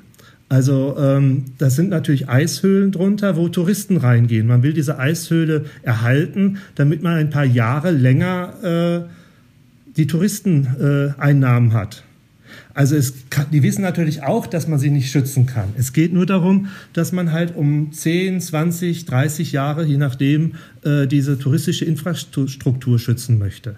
Also 0.47 0.95
ähm, 0.97 1.45
das 1.57 1.75
sind 1.75 1.89
natürlich 1.89 2.29
Eishöhlen 2.29 2.91
drunter, 2.91 3.35
wo 3.35 3.49
Touristen 3.49 3.97
reingehen. 3.97 4.47
Man 4.47 4.63
will 4.63 4.73
diese 4.73 4.97
Eishöhle 4.99 5.65
erhalten, 5.81 6.59
damit 6.75 7.01
man 7.01 7.13
ein 7.13 7.31
paar 7.31 7.45
Jahre 7.45 7.91
länger 7.91 9.07
äh, 9.07 9.09
die 9.97 10.07
Touristeneinnahmen 10.07 11.71
äh, 11.71 11.73
hat. 11.73 12.04
Also 12.75 12.97
kann, 13.29 13.45
die 13.53 13.63
wissen 13.63 13.81
natürlich 13.81 14.21
auch, 14.21 14.47
dass 14.47 14.67
man 14.67 14.77
sie 14.79 14.89
nicht 14.89 15.09
schützen 15.09 15.45
kann. 15.45 15.69
Es 15.77 15.93
geht 15.93 16.11
nur 16.11 16.25
darum, 16.25 16.67
dass 16.91 17.13
man 17.13 17.31
halt 17.31 17.55
um 17.55 17.93
10, 17.93 18.41
20, 18.41 19.05
30 19.05 19.53
Jahre, 19.53 19.85
je 19.85 19.95
nachdem, 19.95 20.55
äh, 20.83 21.07
diese 21.07 21.39
touristische 21.39 21.85
Infrastruktur 21.85 22.99
schützen 22.99 23.37
möchte. 23.37 23.77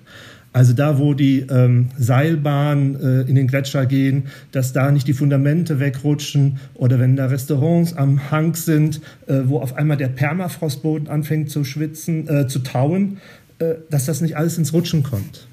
Also 0.51 0.73
da, 0.73 0.97
wo 0.97 1.13
die 1.13 1.45
ähm, 1.47 1.89
Seilbahnen 1.99 2.99
äh, 2.99 3.21
in 3.29 3.35
den 3.35 3.45
Gletscher 3.45 3.85
gehen, 3.85 4.23
dass 4.51 4.73
da 4.73 4.91
nicht 4.91 5.07
die 5.07 5.13
Fundamente 5.13 5.79
wegrutschen 5.79 6.57
oder 6.73 6.99
wenn 6.99 7.15
da 7.15 7.27
Restaurants 7.27 7.93
am 7.93 8.31
Hang 8.31 8.55
sind, 8.55 8.99
äh, 9.27 9.41
wo 9.45 9.59
auf 9.59 9.75
einmal 9.75 9.97
der 9.97 10.07
Permafrostboden 10.07 11.07
anfängt 11.07 11.51
zu 11.51 11.63
schwitzen, 11.63 12.27
äh, 12.27 12.47
zu 12.47 12.59
tauen, 12.59 13.17
äh, 13.59 13.75
dass 13.91 14.05
das 14.05 14.21
nicht 14.21 14.37
alles 14.37 14.57
ins 14.57 14.73
Rutschen 14.73 15.03
kommt. 15.03 15.47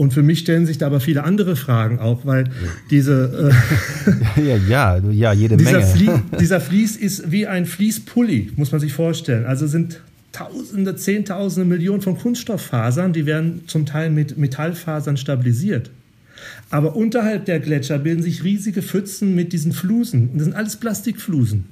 Und 0.00 0.14
für 0.14 0.22
mich 0.22 0.38
stellen 0.38 0.64
sich 0.64 0.78
da 0.78 0.86
aber 0.86 0.98
viele 0.98 1.24
andere 1.24 1.56
Fragen 1.56 1.98
auch, 1.98 2.24
weil 2.24 2.44
diese 2.88 3.52
äh, 4.38 4.40
ja, 4.48 4.56
ja, 4.56 5.10
ja, 5.10 5.32
jede 5.34 5.58
dieser 5.58 5.80
Menge. 5.80 5.86
Flie 5.86 6.22
dieser 6.40 6.58
Fließ 6.58 6.96
ist 6.96 7.30
wie 7.30 7.46
ein 7.46 7.66
Fließpulli, 7.66 8.52
muss 8.56 8.72
man 8.72 8.80
sich 8.80 8.94
vorstellen. 8.94 9.44
Also 9.44 9.66
sind 9.66 10.00
Tausende, 10.32 10.96
Zehntausende, 10.96 11.68
Millionen 11.68 12.00
von 12.00 12.16
Kunststofffasern, 12.16 13.12
die 13.12 13.26
werden 13.26 13.64
zum 13.66 13.84
Teil 13.84 14.08
mit 14.08 14.38
Metallfasern 14.38 15.18
stabilisiert. 15.18 15.90
Aber 16.70 16.96
unterhalb 16.96 17.44
der 17.44 17.60
Gletscher 17.60 17.98
bilden 17.98 18.22
sich 18.22 18.42
riesige 18.42 18.80
Pfützen 18.80 19.34
mit 19.34 19.52
diesen 19.52 19.72
Flusen. 19.72 20.30
Und 20.30 20.38
das 20.38 20.44
sind 20.44 20.56
alles 20.56 20.76
Plastikflusen. 20.76 21.66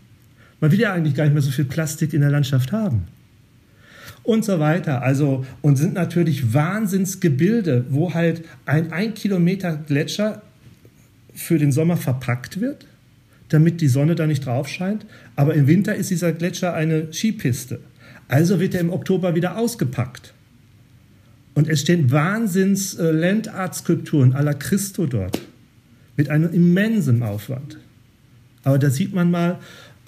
Man 0.61 0.71
will 0.71 0.81
ja 0.81 0.93
eigentlich 0.93 1.15
gar 1.15 1.25
nicht 1.25 1.33
mehr 1.33 1.41
so 1.41 1.51
viel 1.51 1.65
Plastik 1.65 2.13
in 2.13 2.21
der 2.21 2.31
Landschaft 2.31 2.73
haben 2.73 3.05
und 4.29 4.45
so 4.45 4.59
weiter. 4.61 5.01
Also, 5.01 5.47
und 5.63 5.77
sind 5.77 5.95
natürlich 5.95 6.53
Wahnsinnsgebilde, 6.53 7.87
wo 7.89 8.13
halt 8.13 8.43
ein 8.67 8.93
ein 8.93 9.15
Kilometer 9.15 9.75
Gletscher 9.75 10.43
für 11.35 11.59
den 11.59 11.73
Sommer 11.73 11.97
verpackt 11.97 12.61
wird, 12.61 12.87
damit 13.49 13.81
die 13.81 13.89
Sonne 13.89 14.15
da 14.17 14.27
nicht 14.27 14.45
drauf 14.45 14.69
scheint. 14.69 15.07
Aber 15.35 15.55
im 15.55 15.67
Winter 15.67 15.95
ist 15.95 16.11
dieser 16.11 16.33
Gletscher 16.33 16.75
eine 16.75 17.11
Skipiste. 17.11 17.81
Also 18.29 18.61
wird 18.61 18.75
er 18.75 18.83
im 18.83 18.93
Oktober 18.93 19.35
wieder 19.35 19.57
ausgepackt. 19.57 20.35
Und 21.55 21.67
es 21.67 21.81
stehen 21.81 22.11
Wahnsinns 22.11 22.95
äh, 22.95 23.11
Landart-Skulpturen 23.11 24.35
à 24.35 24.43
la 24.43 24.53
Christo 24.53 25.07
dort. 25.07 25.41
Mit 26.19 26.29
einem 26.29 26.53
immensen 26.53 27.23
Aufwand. 27.23 27.79
Aber 28.63 28.79
da 28.79 28.91
sieht 28.91 29.15
man 29.15 29.31
mal, 29.31 29.59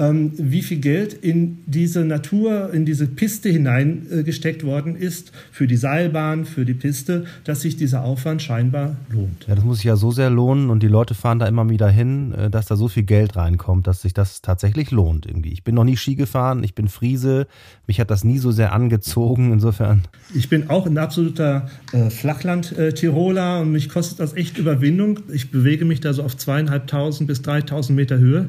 ähm, 0.00 0.32
wie 0.36 0.62
viel 0.62 0.78
Geld 0.78 1.12
in 1.12 1.58
diese 1.66 2.04
Natur, 2.04 2.72
in 2.72 2.86
diese 2.86 3.06
Piste 3.06 3.50
hineingesteckt 3.50 4.64
worden 4.64 4.96
ist, 4.96 5.30
für 5.52 5.66
die 5.66 5.76
Seilbahn, 5.76 6.46
für 6.46 6.64
die 6.64 6.74
Piste, 6.74 7.26
dass 7.44 7.60
sich 7.60 7.76
dieser 7.76 8.02
Aufwand 8.02 8.40
scheinbar 8.40 8.96
lohnt. 9.10 9.46
Ja, 9.46 9.54
das 9.54 9.64
muss 9.64 9.76
sich 9.76 9.84
ja 9.84 9.96
so 9.96 10.10
sehr 10.10 10.30
lohnen 10.30 10.70
und 10.70 10.82
die 10.82 10.88
Leute 10.88 11.14
fahren 11.14 11.38
da 11.38 11.46
immer 11.46 11.68
wieder 11.68 11.90
hin, 11.90 12.32
äh, 12.32 12.50
dass 12.50 12.66
da 12.66 12.76
so 12.76 12.88
viel 12.88 13.02
Geld 13.02 13.36
reinkommt, 13.36 13.86
dass 13.86 14.00
sich 14.00 14.14
das 14.14 14.40
tatsächlich 14.40 14.90
lohnt 14.90 15.26
irgendwie. 15.26 15.52
Ich 15.52 15.64
bin 15.64 15.74
noch 15.74 15.84
nie 15.84 15.98
Ski 15.98 16.14
gefahren, 16.14 16.64
ich 16.64 16.74
bin 16.74 16.88
Friese, 16.88 17.46
mich 17.86 18.00
hat 18.00 18.10
das 18.10 18.24
nie 18.24 18.38
so 18.38 18.52
sehr 18.52 18.72
angezogen, 18.72 19.52
insofern. 19.52 20.02
Ich 20.34 20.48
bin 20.48 20.70
auch 20.70 20.86
ein 20.86 20.96
absoluter 20.96 21.68
äh, 21.92 22.08
Flachland-Tiroler 22.08 23.58
äh, 23.58 23.62
und 23.62 23.72
mich 23.72 23.90
kostet 23.90 24.18
das 24.18 24.34
echt 24.34 24.56
Überwindung. 24.56 25.20
Ich 25.30 25.50
bewege 25.50 25.84
mich 25.84 26.00
da 26.00 26.14
so 26.14 26.22
auf 26.22 26.36
zweieinhalbtausend 26.36 27.26
bis 27.26 27.42
dreitausend 27.42 27.96
Meter 27.96 28.18
Höhe. 28.18 28.48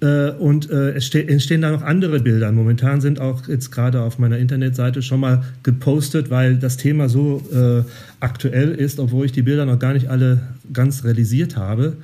Äh, 0.00 0.30
und 0.32 0.70
äh, 0.70 0.92
es 0.92 1.14
entstehen 1.14 1.62
da 1.62 1.70
noch 1.70 1.82
andere 1.82 2.20
Bilder. 2.20 2.52
Momentan 2.52 3.00
sind 3.00 3.20
auch 3.20 3.48
jetzt 3.48 3.70
gerade 3.70 4.02
auf 4.02 4.18
meiner 4.18 4.38
Internetseite 4.38 5.02
schon 5.02 5.20
mal 5.20 5.44
gepostet, 5.62 6.30
weil 6.30 6.56
das 6.56 6.76
Thema 6.76 7.08
so 7.08 7.42
äh, 7.52 7.88
aktuell 8.20 8.72
ist, 8.72 8.98
obwohl 8.98 9.26
ich 9.26 9.32
die 9.32 9.42
Bilder 9.42 9.64
noch 9.64 9.78
gar 9.78 9.94
nicht 9.94 10.08
alle 10.08 10.42
ganz 10.72 11.04
realisiert 11.04 11.56
habe, 11.56 11.96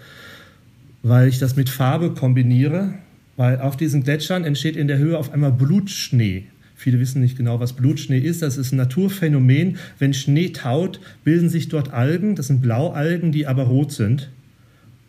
weil 1.03 1.29
ich 1.29 1.39
das 1.39 1.57
mit 1.57 1.69
Farbe 1.69 2.11
kombiniere, 2.11 2.95
weil 3.37 3.61
auf 3.61 3.77
diesen 3.77 4.05
Gletschern 4.05 4.45
entsteht 4.45 4.77
in 4.77 4.89
der 4.89 4.99
Höhe 4.99 5.19
auf 5.19 5.33
einmal 5.33 5.53
Blutschnee. 5.53 6.45
Viele 6.75 6.99
wissen 6.99 7.21
nicht 7.21 7.37
genau, 7.37 7.61
was 7.61 7.75
Blutschnee 7.75 8.19
ist. 8.19 8.43
Das 8.43 8.57
ist 8.57 8.73
ein 8.73 8.77
Naturphänomen. 8.77 9.77
Wenn 10.01 10.15
Schnee 10.15 10.49
taut, 10.49 10.99
bilden 11.23 11.49
sich 11.49 11.69
dort 11.69 11.93
Algen. 11.93 12.35
Das 12.35 12.49
sind 12.49 12.61
Blaualgen, 12.61 13.31
die 13.31 13.47
aber 13.47 13.65
rot 13.65 13.93
sind. 13.93 14.31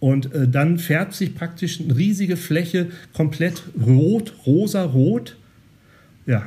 Und 0.03 0.33
äh, 0.33 0.49
dann 0.49 0.79
färbt 0.79 1.13
sich 1.13 1.33
praktisch 1.33 1.79
eine 1.79 1.95
riesige 1.95 2.35
Fläche 2.35 2.87
komplett 3.13 3.63
rot, 3.87 4.33
rosa, 4.45 4.83
rot. 4.83 5.37
Ja. 6.25 6.43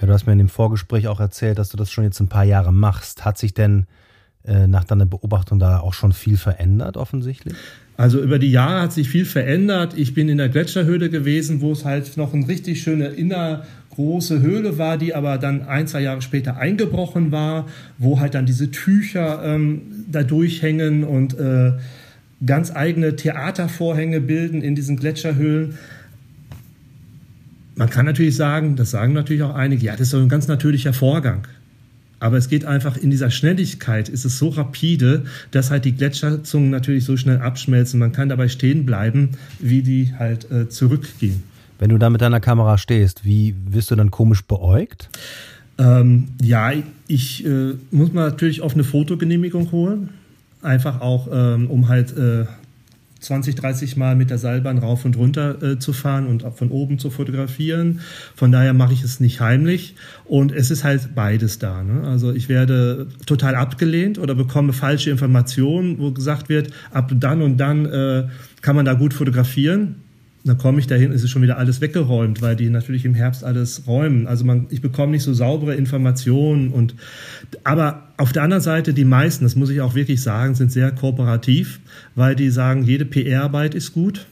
Ja, 0.00 0.06
du 0.06 0.10
hast 0.10 0.24
mir 0.24 0.32
in 0.32 0.38
dem 0.38 0.48
Vorgespräch 0.48 1.06
auch 1.06 1.20
erzählt, 1.20 1.58
dass 1.58 1.68
du 1.68 1.76
das 1.76 1.90
schon 1.90 2.04
jetzt 2.04 2.18
ein 2.20 2.28
paar 2.28 2.44
Jahre 2.44 2.72
machst. 2.72 3.26
Hat 3.26 3.36
sich 3.36 3.52
denn 3.52 3.84
äh, 4.46 4.66
nach 4.66 4.84
deiner 4.84 5.04
Beobachtung 5.04 5.58
da 5.58 5.80
auch 5.80 5.92
schon 5.92 6.14
viel 6.14 6.38
verändert, 6.38 6.96
offensichtlich? 6.96 7.56
Also 7.98 8.22
über 8.22 8.38
die 8.38 8.50
Jahre 8.50 8.80
hat 8.80 8.94
sich 8.94 9.10
viel 9.10 9.26
verändert. 9.26 9.92
Ich 9.98 10.14
bin 10.14 10.30
in 10.30 10.38
der 10.38 10.48
Gletscherhöhle 10.48 11.10
gewesen, 11.10 11.60
wo 11.60 11.72
es 11.72 11.84
halt 11.84 12.16
noch 12.16 12.32
eine 12.32 12.48
richtig 12.48 12.82
schöne 12.82 13.08
inner 13.08 13.66
große 14.00 14.40
Höhle 14.40 14.78
war, 14.78 14.96
die 14.96 15.14
aber 15.14 15.36
dann 15.36 15.62
ein, 15.62 15.86
zwei 15.86 16.00
Jahre 16.00 16.22
später 16.22 16.56
eingebrochen 16.56 17.32
war, 17.32 17.66
wo 17.98 18.18
halt 18.18 18.34
dann 18.34 18.46
diese 18.46 18.70
Tücher 18.70 19.42
ähm, 19.44 19.82
da 20.10 20.22
durchhängen 20.22 21.04
und 21.04 21.38
äh, 21.38 21.72
ganz 22.44 22.74
eigene 22.74 23.16
Theatervorhänge 23.16 24.22
bilden 24.22 24.62
in 24.62 24.74
diesen 24.74 24.96
Gletscherhöhlen. 24.96 25.74
Man 27.76 27.90
kann 27.90 28.06
natürlich 28.06 28.36
sagen, 28.36 28.74
das 28.74 28.90
sagen 28.90 29.12
natürlich 29.12 29.42
auch 29.42 29.54
einige, 29.54 29.84
ja, 29.84 29.92
das 29.92 30.02
ist 30.02 30.10
so 30.10 30.18
ein 30.18 30.30
ganz 30.30 30.48
natürlicher 30.48 30.94
Vorgang. 30.94 31.46
Aber 32.20 32.38
es 32.38 32.48
geht 32.48 32.64
einfach 32.64 32.96
in 32.96 33.10
dieser 33.10 33.30
Schnelligkeit, 33.30 34.08
ist 34.08 34.24
es 34.24 34.38
so 34.38 34.48
rapide, 34.48 35.24
dass 35.50 35.70
halt 35.70 35.84
die 35.84 35.92
Gletscherzungen 35.92 36.70
natürlich 36.70 37.04
so 37.04 37.18
schnell 37.18 37.38
abschmelzen. 37.38 38.00
Man 38.00 38.12
kann 38.12 38.30
dabei 38.30 38.48
stehen 38.48 38.86
bleiben, 38.86 39.30
wie 39.58 39.82
die 39.82 40.14
halt 40.18 40.50
äh, 40.50 40.68
zurückgehen. 40.70 41.42
Wenn 41.80 41.88
du 41.88 41.96
da 41.96 42.10
mit 42.10 42.20
deiner 42.20 42.40
Kamera 42.40 42.76
stehst, 42.76 43.24
wie 43.24 43.56
wirst 43.66 43.90
du 43.90 43.96
dann 43.96 44.10
komisch 44.10 44.44
beäugt? 44.44 45.08
Ähm, 45.78 46.28
ja, 46.42 46.72
ich 47.08 47.44
äh, 47.46 47.72
muss 47.90 48.12
mal 48.12 48.28
natürlich 48.28 48.60
auf 48.60 48.74
eine 48.74 48.84
Fotogenehmigung 48.84 49.72
holen. 49.72 50.10
Einfach 50.60 51.00
auch, 51.00 51.28
ähm, 51.32 51.70
um 51.70 51.88
halt 51.88 52.14
äh, 52.18 52.44
20, 53.20 53.54
30 53.54 53.96
Mal 53.96 54.14
mit 54.14 54.28
der 54.28 54.36
Seilbahn 54.36 54.76
rauf 54.76 55.06
und 55.06 55.16
runter 55.16 55.62
äh, 55.62 55.78
zu 55.78 55.94
fahren 55.94 56.26
und 56.26 56.44
von 56.54 56.70
oben 56.70 56.98
zu 56.98 57.08
fotografieren. 57.08 58.00
Von 58.36 58.52
daher 58.52 58.74
mache 58.74 58.92
ich 58.92 59.02
es 59.02 59.18
nicht 59.18 59.40
heimlich. 59.40 59.94
Und 60.26 60.52
es 60.52 60.70
ist 60.70 60.84
halt 60.84 61.14
beides 61.14 61.58
da. 61.60 61.82
Ne? 61.82 62.06
Also 62.06 62.30
ich 62.30 62.50
werde 62.50 63.06
total 63.24 63.54
abgelehnt 63.54 64.18
oder 64.18 64.34
bekomme 64.34 64.74
falsche 64.74 65.08
Informationen, 65.08 65.98
wo 65.98 66.12
gesagt 66.12 66.50
wird, 66.50 66.74
ab 66.90 67.10
dann 67.14 67.40
und 67.40 67.56
dann 67.56 67.86
äh, 67.86 68.28
kann 68.60 68.76
man 68.76 68.84
da 68.84 68.92
gut 68.92 69.14
fotografieren 69.14 69.94
dann 70.44 70.56
komme 70.56 70.78
ich 70.78 70.86
dahin, 70.86 71.12
ist 71.12 71.22
es 71.22 71.30
schon 71.30 71.42
wieder 71.42 71.58
alles 71.58 71.80
weggeräumt, 71.80 72.40
weil 72.40 72.56
die 72.56 72.70
natürlich 72.70 73.04
im 73.04 73.14
Herbst 73.14 73.44
alles 73.44 73.86
räumen. 73.86 74.26
Also 74.26 74.44
man, 74.44 74.66
ich 74.70 74.80
bekomme 74.80 75.12
nicht 75.12 75.22
so 75.22 75.34
saubere 75.34 75.74
Informationen 75.74 76.70
und, 76.70 76.94
aber 77.62 78.08
auf 78.16 78.32
der 78.32 78.42
anderen 78.42 78.62
Seite, 78.62 78.94
die 78.94 79.04
meisten, 79.04 79.44
das 79.44 79.54
muss 79.54 79.70
ich 79.70 79.82
auch 79.82 79.94
wirklich 79.94 80.22
sagen, 80.22 80.54
sind 80.54 80.72
sehr 80.72 80.92
kooperativ, 80.92 81.80
weil 82.14 82.36
die 82.36 82.50
sagen, 82.50 82.84
jede 82.84 83.04
PR-Arbeit 83.04 83.74
ist 83.74 83.92
gut. 83.92 84.26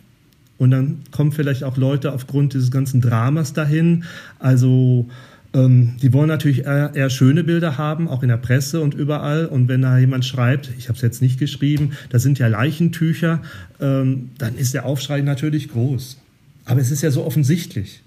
Und 0.57 0.73
dann 0.73 0.99
kommen 1.13 1.31
vielleicht 1.31 1.63
auch 1.63 1.77
Leute 1.77 2.13
aufgrund 2.13 2.53
dieses 2.53 2.71
ganzen 2.73 3.01
Dramas 3.01 3.53
dahin. 3.53 4.05
Also, 4.41 5.09
ähm, 5.55 5.95
die 6.03 6.13
wollen 6.13 6.29
natürlich 6.29 6.65
eher, 6.65 6.93
eher, 6.95 7.11
schöne 7.11 7.45
Bilder 7.45 7.79
haben, 7.79 8.09
auch 8.09 8.23
in 8.23 8.29
der 8.29 8.37
Presse 8.37 8.81
und 8.81 8.95
überall. 8.95 9.47
Und 9.47 9.69
wenn 9.69 9.83
da 9.83 9.99
jemand 9.99 10.25
schreibt, 10.25 10.71
ich 10.79 10.89
habe 10.89 10.97
es 10.97 11.03
jetzt 11.03 11.23
nicht 11.23 11.39
geschrieben, 11.39 11.93
das 12.11 12.23
sind 12.23 12.39
ja 12.39 12.49
Leichentücher, 12.49 13.41
ähm, 13.81 14.31
dann 14.39 14.57
ist 14.57 14.75
der 14.75 14.85
Aufschrei 14.85 15.23
natürlich 15.23 15.69
groß. 15.69 16.19
Aber 16.65 16.81
es 16.81 16.91
ist 16.91 17.03
ja 17.03 17.11
so 17.11 17.25
offensichtlich. 17.25 18.03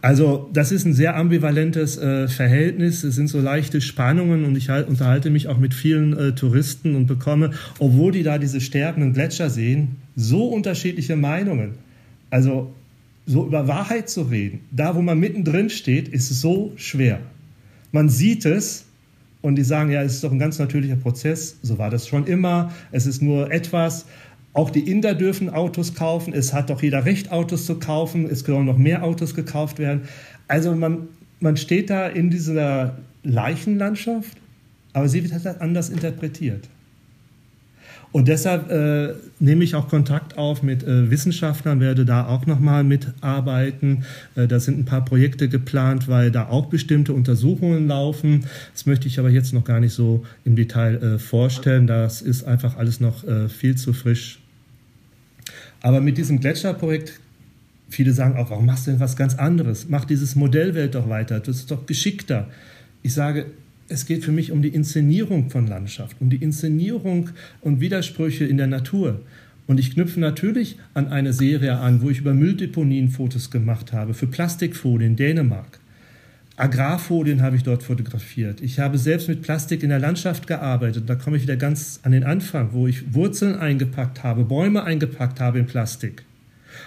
Also 0.00 0.48
das 0.52 0.70
ist 0.70 0.84
ein 0.84 0.94
sehr 0.94 1.16
ambivalentes 1.16 1.98
äh, 1.98 2.28
Verhältnis. 2.28 3.02
Es 3.02 3.16
sind 3.16 3.28
so 3.28 3.40
leichte 3.40 3.80
Spannungen 3.80 4.44
und 4.44 4.56
ich 4.56 4.68
halt, 4.68 4.88
unterhalte 4.88 5.30
mich 5.30 5.48
auch 5.48 5.58
mit 5.58 5.74
vielen 5.74 6.16
äh, 6.16 6.32
Touristen 6.34 6.94
und 6.94 7.06
bekomme, 7.06 7.50
obwohl 7.78 8.12
die 8.12 8.22
da 8.22 8.38
diese 8.38 8.60
sterbenden 8.60 9.12
Gletscher 9.12 9.50
sehen, 9.50 9.96
so 10.14 10.46
unterschiedliche 10.46 11.16
Meinungen. 11.16 11.74
Also 12.30 12.72
so 13.28 13.44
über 13.44 13.68
Wahrheit 13.68 14.08
zu 14.08 14.22
reden, 14.22 14.60
da 14.70 14.96
wo 14.96 15.02
man 15.02 15.20
mittendrin 15.20 15.68
steht, 15.68 16.08
ist 16.08 16.30
so 16.40 16.72
schwer. 16.76 17.20
Man 17.92 18.08
sieht 18.08 18.46
es 18.46 18.86
und 19.42 19.56
die 19.56 19.62
sagen, 19.62 19.90
ja, 19.90 20.02
es 20.02 20.14
ist 20.14 20.24
doch 20.24 20.32
ein 20.32 20.38
ganz 20.38 20.58
natürlicher 20.58 20.96
Prozess, 20.96 21.58
so 21.62 21.76
war 21.76 21.90
das 21.90 22.08
schon 22.08 22.26
immer, 22.26 22.72
es 22.90 23.06
ist 23.06 23.20
nur 23.20 23.52
etwas. 23.52 24.06
Auch 24.54 24.70
die 24.70 24.90
Inder 24.90 25.14
dürfen 25.14 25.50
Autos 25.50 25.94
kaufen, 25.94 26.32
es 26.32 26.54
hat 26.54 26.70
doch 26.70 26.82
jeder 26.82 27.04
Recht, 27.04 27.30
Autos 27.30 27.66
zu 27.66 27.78
kaufen, 27.78 28.24
es 28.24 28.44
können 28.44 28.64
noch 28.64 28.78
mehr 28.78 29.04
Autos 29.04 29.34
gekauft 29.34 29.78
werden. 29.78 30.08
Also 30.48 30.74
man, 30.74 31.08
man 31.38 31.58
steht 31.58 31.90
da 31.90 32.08
in 32.08 32.30
dieser 32.30 32.96
Leichenlandschaft, 33.24 34.38
aber 34.94 35.06
sie 35.10 35.22
wird 35.22 35.34
halt 35.34 35.60
anders 35.60 35.90
interpretiert. 35.90 36.66
Und 38.10 38.28
deshalb 38.28 38.70
äh, 38.70 39.14
nehme 39.38 39.64
ich 39.64 39.74
auch 39.74 39.88
Kontakt 39.88 40.38
auf 40.38 40.62
mit 40.62 40.82
äh, 40.82 41.10
Wissenschaftlern, 41.10 41.80
werde 41.80 42.04
da 42.04 42.26
auch 42.26 42.46
nochmal 42.46 42.82
mitarbeiten. 42.82 44.04
Äh, 44.34 44.48
da 44.48 44.60
sind 44.60 44.78
ein 44.78 44.84
paar 44.86 45.04
Projekte 45.04 45.48
geplant, 45.48 46.08
weil 46.08 46.30
da 46.30 46.48
auch 46.48 46.66
bestimmte 46.66 47.12
Untersuchungen 47.12 47.86
laufen. 47.86 48.46
Das 48.72 48.86
möchte 48.86 49.08
ich 49.08 49.18
aber 49.18 49.28
jetzt 49.28 49.52
noch 49.52 49.64
gar 49.64 49.80
nicht 49.80 49.92
so 49.92 50.24
im 50.44 50.56
Detail 50.56 50.96
äh, 50.96 51.18
vorstellen. 51.18 51.86
Das 51.86 52.22
ist 52.22 52.44
einfach 52.44 52.78
alles 52.78 53.00
noch 53.00 53.24
äh, 53.24 53.48
viel 53.48 53.76
zu 53.76 53.92
frisch. 53.92 54.40
Aber 55.82 56.00
mit 56.00 56.16
diesem 56.18 56.40
Gletscherprojekt 56.40 57.20
Viele 57.90 58.12
sagen 58.12 58.36
auch, 58.36 58.50
warum 58.50 58.66
machst 58.66 58.86
du 58.86 58.90
denn 58.90 59.00
was 59.00 59.16
ganz 59.16 59.34
anderes? 59.34 59.86
Mach 59.88 60.04
dieses 60.04 60.36
Modellwelt 60.36 60.94
doch 60.94 61.08
weiter, 61.08 61.40
das 61.40 61.56
ist 61.56 61.70
doch 61.70 61.86
geschickter. 61.86 62.48
Ich 63.02 63.14
sage, 63.14 63.46
es 63.88 64.06
geht 64.06 64.24
für 64.24 64.32
mich 64.32 64.52
um 64.52 64.62
die 64.62 64.68
Inszenierung 64.68 65.50
von 65.50 65.66
Landschaft, 65.66 66.16
um 66.20 66.30
die 66.30 66.36
Inszenierung 66.36 67.30
und 67.60 67.80
Widersprüche 67.80 68.44
in 68.44 68.58
der 68.58 68.66
Natur. 68.66 69.20
Und 69.66 69.80
ich 69.80 69.92
knüpfe 69.92 70.20
natürlich 70.20 70.78
an 70.94 71.08
eine 71.08 71.32
Serie 71.32 71.78
an, 71.78 72.00
wo 72.02 72.10
ich 72.10 72.20
über 72.20 72.34
Mülldeponien 72.34 73.08
Fotos 73.08 73.50
gemacht 73.50 73.92
habe, 73.92 74.14
für 74.14 74.26
Plastikfolien 74.26 75.12
in 75.12 75.16
Dänemark. 75.16 75.80
Agrarfolien 76.56 77.40
habe 77.40 77.56
ich 77.56 77.62
dort 77.62 77.82
fotografiert. 77.82 78.60
Ich 78.60 78.80
habe 78.80 78.98
selbst 78.98 79.28
mit 79.28 79.42
Plastik 79.42 79.82
in 79.82 79.90
der 79.90 80.00
Landschaft 80.00 80.46
gearbeitet. 80.46 81.04
Da 81.06 81.14
komme 81.14 81.36
ich 81.36 81.44
wieder 81.44 81.56
ganz 81.56 82.00
an 82.02 82.12
den 82.12 82.24
Anfang, 82.24 82.70
wo 82.72 82.88
ich 82.88 83.14
Wurzeln 83.14 83.56
eingepackt 83.56 84.24
habe, 84.24 84.44
Bäume 84.44 84.82
eingepackt 84.82 85.38
habe 85.40 85.60
in 85.60 85.66
Plastik. 85.66 86.24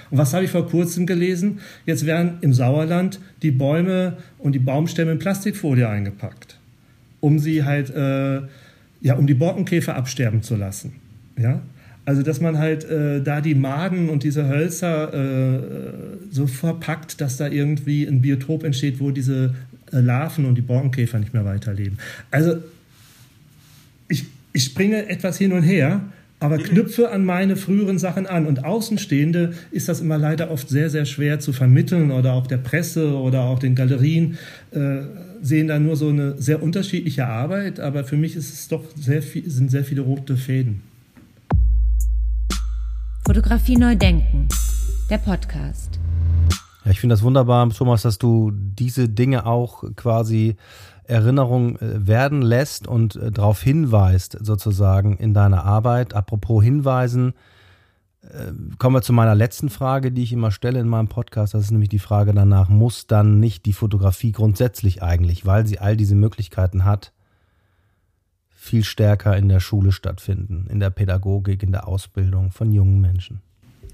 Und 0.09 0.17
was 0.17 0.33
habe 0.33 0.43
ich 0.43 0.51
vor 0.51 0.67
kurzem 0.67 1.05
gelesen? 1.05 1.59
Jetzt 1.85 2.05
werden 2.05 2.37
im 2.41 2.53
Sauerland 2.53 3.19
die 3.41 3.51
Bäume 3.51 4.17
und 4.39 4.53
die 4.53 4.59
Baumstämme 4.59 5.13
in 5.13 5.19
Plastikfolie 5.19 5.87
eingepackt 5.87 6.60
um 7.21 7.39
sie 7.39 7.63
halt, 7.63 7.89
äh, 7.91 8.41
ja, 8.99 9.15
um 9.15 9.25
die 9.25 9.33
Borkenkäfer 9.33 9.95
absterben 9.95 10.43
zu 10.43 10.57
lassen. 10.57 10.93
Ja? 11.39 11.61
Also, 12.03 12.23
dass 12.23 12.41
man 12.41 12.57
halt 12.57 12.83
äh, 12.83 13.21
da 13.21 13.39
die 13.41 13.55
Maden 13.55 14.09
und 14.09 14.23
diese 14.23 14.49
Hölzer 14.49 15.13
äh, 15.13 15.59
so 16.31 16.47
verpackt, 16.47 17.21
dass 17.21 17.37
da 17.37 17.47
irgendwie 17.47 18.05
ein 18.05 18.21
Biotop 18.21 18.63
entsteht, 18.63 18.99
wo 18.99 19.11
diese 19.11 19.55
äh, 19.93 19.99
Larven 19.99 20.45
und 20.45 20.55
die 20.55 20.61
Borkenkäfer 20.61 21.19
nicht 21.19 21.33
mehr 21.33 21.45
weiterleben. 21.45 21.99
Also, 22.31 22.57
ich, 24.07 24.25
ich 24.51 24.65
springe 24.65 25.07
etwas 25.07 25.37
hin 25.37 25.53
und 25.53 25.63
her, 25.63 26.01
aber 26.41 26.57
knüpfe 26.57 27.11
an 27.11 27.23
meine 27.23 27.55
früheren 27.55 27.99
Sachen 27.99 28.25
an. 28.25 28.47
Und 28.47 28.65
Außenstehende 28.65 29.53
ist 29.69 29.87
das 29.87 30.01
immer 30.01 30.17
leider 30.17 30.49
oft 30.49 30.67
sehr, 30.67 30.89
sehr 30.89 31.05
schwer 31.05 31.39
zu 31.39 31.53
vermitteln 31.53 32.09
oder 32.09 32.33
auch 32.33 32.47
der 32.47 32.57
Presse 32.57 33.15
oder 33.15 33.41
auch 33.41 33.59
den 33.59 33.75
Galerien 33.75 34.39
äh, 34.71 35.01
sehen 35.43 35.67
da 35.67 35.77
nur 35.77 35.95
so 35.95 36.09
eine 36.09 36.41
sehr 36.41 36.63
unterschiedliche 36.63 37.27
Arbeit. 37.27 37.79
Aber 37.79 38.03
für 38.03 38.17
mich 38.17 38.35
ist 38.35 38.51
es 38.51 38.67
doch 38.67 38.83
sehr 38.95 39.21
viel, 39.21 39.47
sind 39.49 39.69
sehr 39.69 39.85
viele 39.85 40.01
rote 40.01 40.35
Fäden. 40.35 40.81
Fotografie 43.23 43.77
neu 43.77 43.95
denken. 43.95 44.47
Der 45.11 45.19
Podcast. 45.19 45.99
Ja, 46.85 46.89
ich 46.89 46.99
finde 46.99 47.13
das 47.13 47.21
wunderbar, 47.21 47.69
Thomas, 47.69 48.01
dass 48.01 48.17
du 48.17 48.51
diese 48.51 49.07
Dinge 49.07 49.45
auch 49.45 49.83
quasi 49.95 50.55
Erinnerung 51.03 51.77
äh, 51.77 52.07
werden 52.07 52.41
lässt 52.41 52.87
und 52.87 53.15
äh, 53.15 53.31
darauf 53.31 53.61
hinweist, 53.61 54.37
sozusagen 54.41 55.17
in 55.17 55.33
deiner 55.33 55.65
Arbeit. 55.65 56.13
Apropos 56.13 56.63
Hinweisen, 56.63 57.33
äh, 58.21 58.51
kommen 58.77 58.95
wir 58.95 59.01
zu 59.01 59.13
meiner 59.13 59.35
letzten 59.35 59.69
Frage, 59.69 60.11
die 60.11 60.23
ich 60.23 60.33
immer 60.33 60.51
stelle 60.51 60.79
in 60.79 60.87
meinem 60.87 61.07
Podcast. 61.07 61.53
Das 61.53 61.63
ist 61.63 61.71
nämlich 61.71 61.89
die 61.89 61.99
Frage 61.99 62.33
danach, 62.33 62.69
muss 62.69 63.07
dann 63.07 63.39
nicht 63.39 63.65
die 63.65 63.73
Fotografie 63.73 64.31
grundsätzlich 64.31 65.01
eigentlich, 65.01 65.45
weil 65.45 65.65
sie 65.65 65.79
all 65.79 65.97
diese 65.97 66.15
Möglichkeiten 66.15 66.85
hat, 66.85 67.13
viel 68.49 68.83
stärker 68.83 69.35
in 69.35 69.49
der 69.49 69.59
Schule 69.59 69.91
stattfinden, 69.91 70.67
in 70.69 70.79
der 70.79 70.91
Pädagogik, 70.91 71.63
in 71.63 71.71
der 71.71 71.87
Ausbildung 71.87 72.51
von 72.51 72.71
jungen 72.71 73.01
Menschen? 73.01 73.41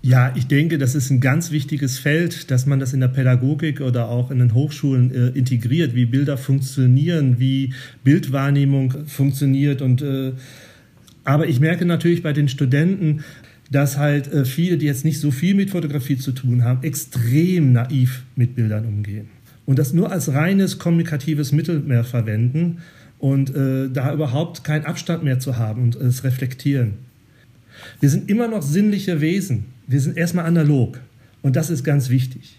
Ja, 0.08 0.32
ich 0.38 0.48
denke, 0.48 0.78
das 0.78 0.96
ist 0.96 1.10
ein 1.10 1.20
ganz 1.20 1.52
wichtiges 1.52 2.00
Feld, 2.00 2.50
dass 2.50 2.66
man 2.66 2.80
das 2.80 2.94
in 2.94 3.02
der 3.02 3.10
Pädagogik 3.10 3.82
oder 3.82 4.08
auch 4.08 4.32
in 4.32 4.40
den 4.40 4.54
Hochschulen 4.54 5.14
äh, 5.14 5.38
integriert, 5.38 5.96
wie 5.96 6.06
Bilder 6.06 6.38
funktionieren, 6.38 7.40
wie 7.40 7.74
Bildwahrnehmung 8.06 9.06
funktioniert. 9.06 9.82
Und 9.82 10.02
äh, 10.02 10.32
aber 11.26 11.48
ich 11.48 11.60
merke 11.60 11.84
natürlich 11.84 12.24
bei 12.24 12.32
den 12.32 12.48
Studenten, 12.48 13.26
dass 13.70 13.98
halt 13.98 14.32
äh, 14.32 14.46
viele, 14.46 14.78
die 14.78 14.86
jetzt 14.86 15.04
nicht 15.04 15.20
so 15.20 15.30
viel 15.30 15.56
mit 15.56 15.72
Fotografie 15.72 16.18
zu 16.18 16.32
tun 16.32 16.64
haben, 16.64 16.84
extrem 16.84 17.74
naiv 17.74 18.24
mit 18.38 18.56
Bildern 18.56 18.86
umgehen 18.86 19.28
und 19.66 19.78
das 19.78 19.92
nur 19.92 20.10
als 20.10 20.32
reines 20.32 20.80
kommunikatives 20.80 21.52
Mittel 21.52 21.82
mehr 21.82 22.06
verwenden 22.06 22.78
und 23.20 23.54
äh, 23.54 23.90
da 23.90 24.14
überhaupt 24.14 24.64
keinen 24.64 24.86
Abstand 24.86 25.26
mehr 25.26 25.40
zu 25.40 25.58
haben 25.58 25.84
und 25.84 25.96
es 25.98 26.24
reflektieren. 26.24 27.07
Wir 28.00 28.10
sind 28.10 28.30
immer 28.30 28.48
noch 28.48 28.62
sinnliche 28.62 29.22
Wesen 29.22 29.66
wir 29.88 30.02
sind 30.02 30.18
erstmal 30.18 30.46
analog 30.46 31.00
und 31.42 31.56
das 31.56 31.70
ist 31.70 31.84
ganz 31.84 32.10
wichtig. 32.10 32.58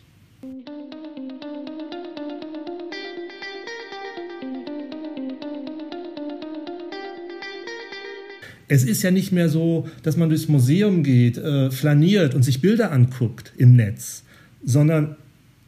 Es 8.70 8.84
ist 8.84 9.02
ja 9.02 9.10
nicht 9.10 9.32
mehr 9.32 9.48
so, 9.48 9.88
dass 10.02 10.16
man 10.16 10.28
durchs 10.28 10.48
Museum 10.48 11.02
geht, 11.02 11.38
äh, 11.38 11.70
flaniert 11.70 12.34
und 12.34 12.42
sich 12.42 12.60
Bilder 12.60 12.92
anguckt 12.92 13.52
im 13.56 13.76
Netz, 13.76 14.22
sondern 14.64 15.16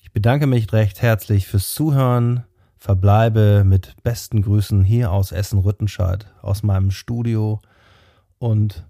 Ich 0.02 0.12
bedanke 0.12 0.48
mich 0.48 0.72
recht 0.74 1.02
herzlich 1.02 1.48
fürs 1.48 1.74
Zuhören, 1.74 2.44
verbleibe 2.78 3.64
mit 3.66 3.96
besten 4.04 4.42
Grüßen 4.42 4.84
hier 4.84 5.12
aus 5.12 5.32
Essen-Rüttenscheid, 5.32 6.28
aus 6.42 6.64
meinem 6.64 6.92
Studio 6.92 7.62
und 8.40 8.86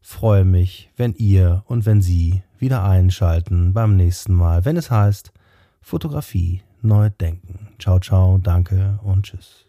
freue 0.00 0.44
mich, 0.44 0.90
wenn 0.96 1.14
ihr 1.14 1.62
und 1.66 1.86
wenn 1.86 2.02
Sie 2.02 2.42
wieder 2.64 2.82
einschalten 2.82 3.74
beim 3.74 3.94
nächsten 3.94 4.32
Mal, 4.32 4.64
wenn 4.64 4.78
es 4.78 4.90
heißt 4.90 5.34
Fotografie 5.82 6.62
neu 6.80 7.10
denken. 7.10 7.68
Ciao, 7.78 8.00
ciao, 8.00 8.38
danke 8.38 8.98
und 9.02 9.26
tschüss. 9.26 9.66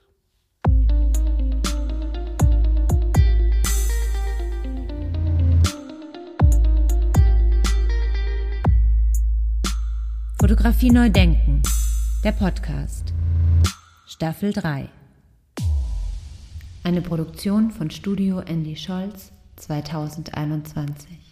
Fotografie 10.40 10.90
neu 10.90 11.10
denken. 11.10 11.64
Der 12.24 12.32
Podcast. 12.32 13.14
Staffel 14.08 14.54
3. 14.54 14.88
Eine 16.86 17.02
Produktion 17.02 17.72
von 17.72 17.92
Studio 17.92 18.40
Andy 18.40 18.78
Scholz 18.78 19.34
2021 19.58 21.25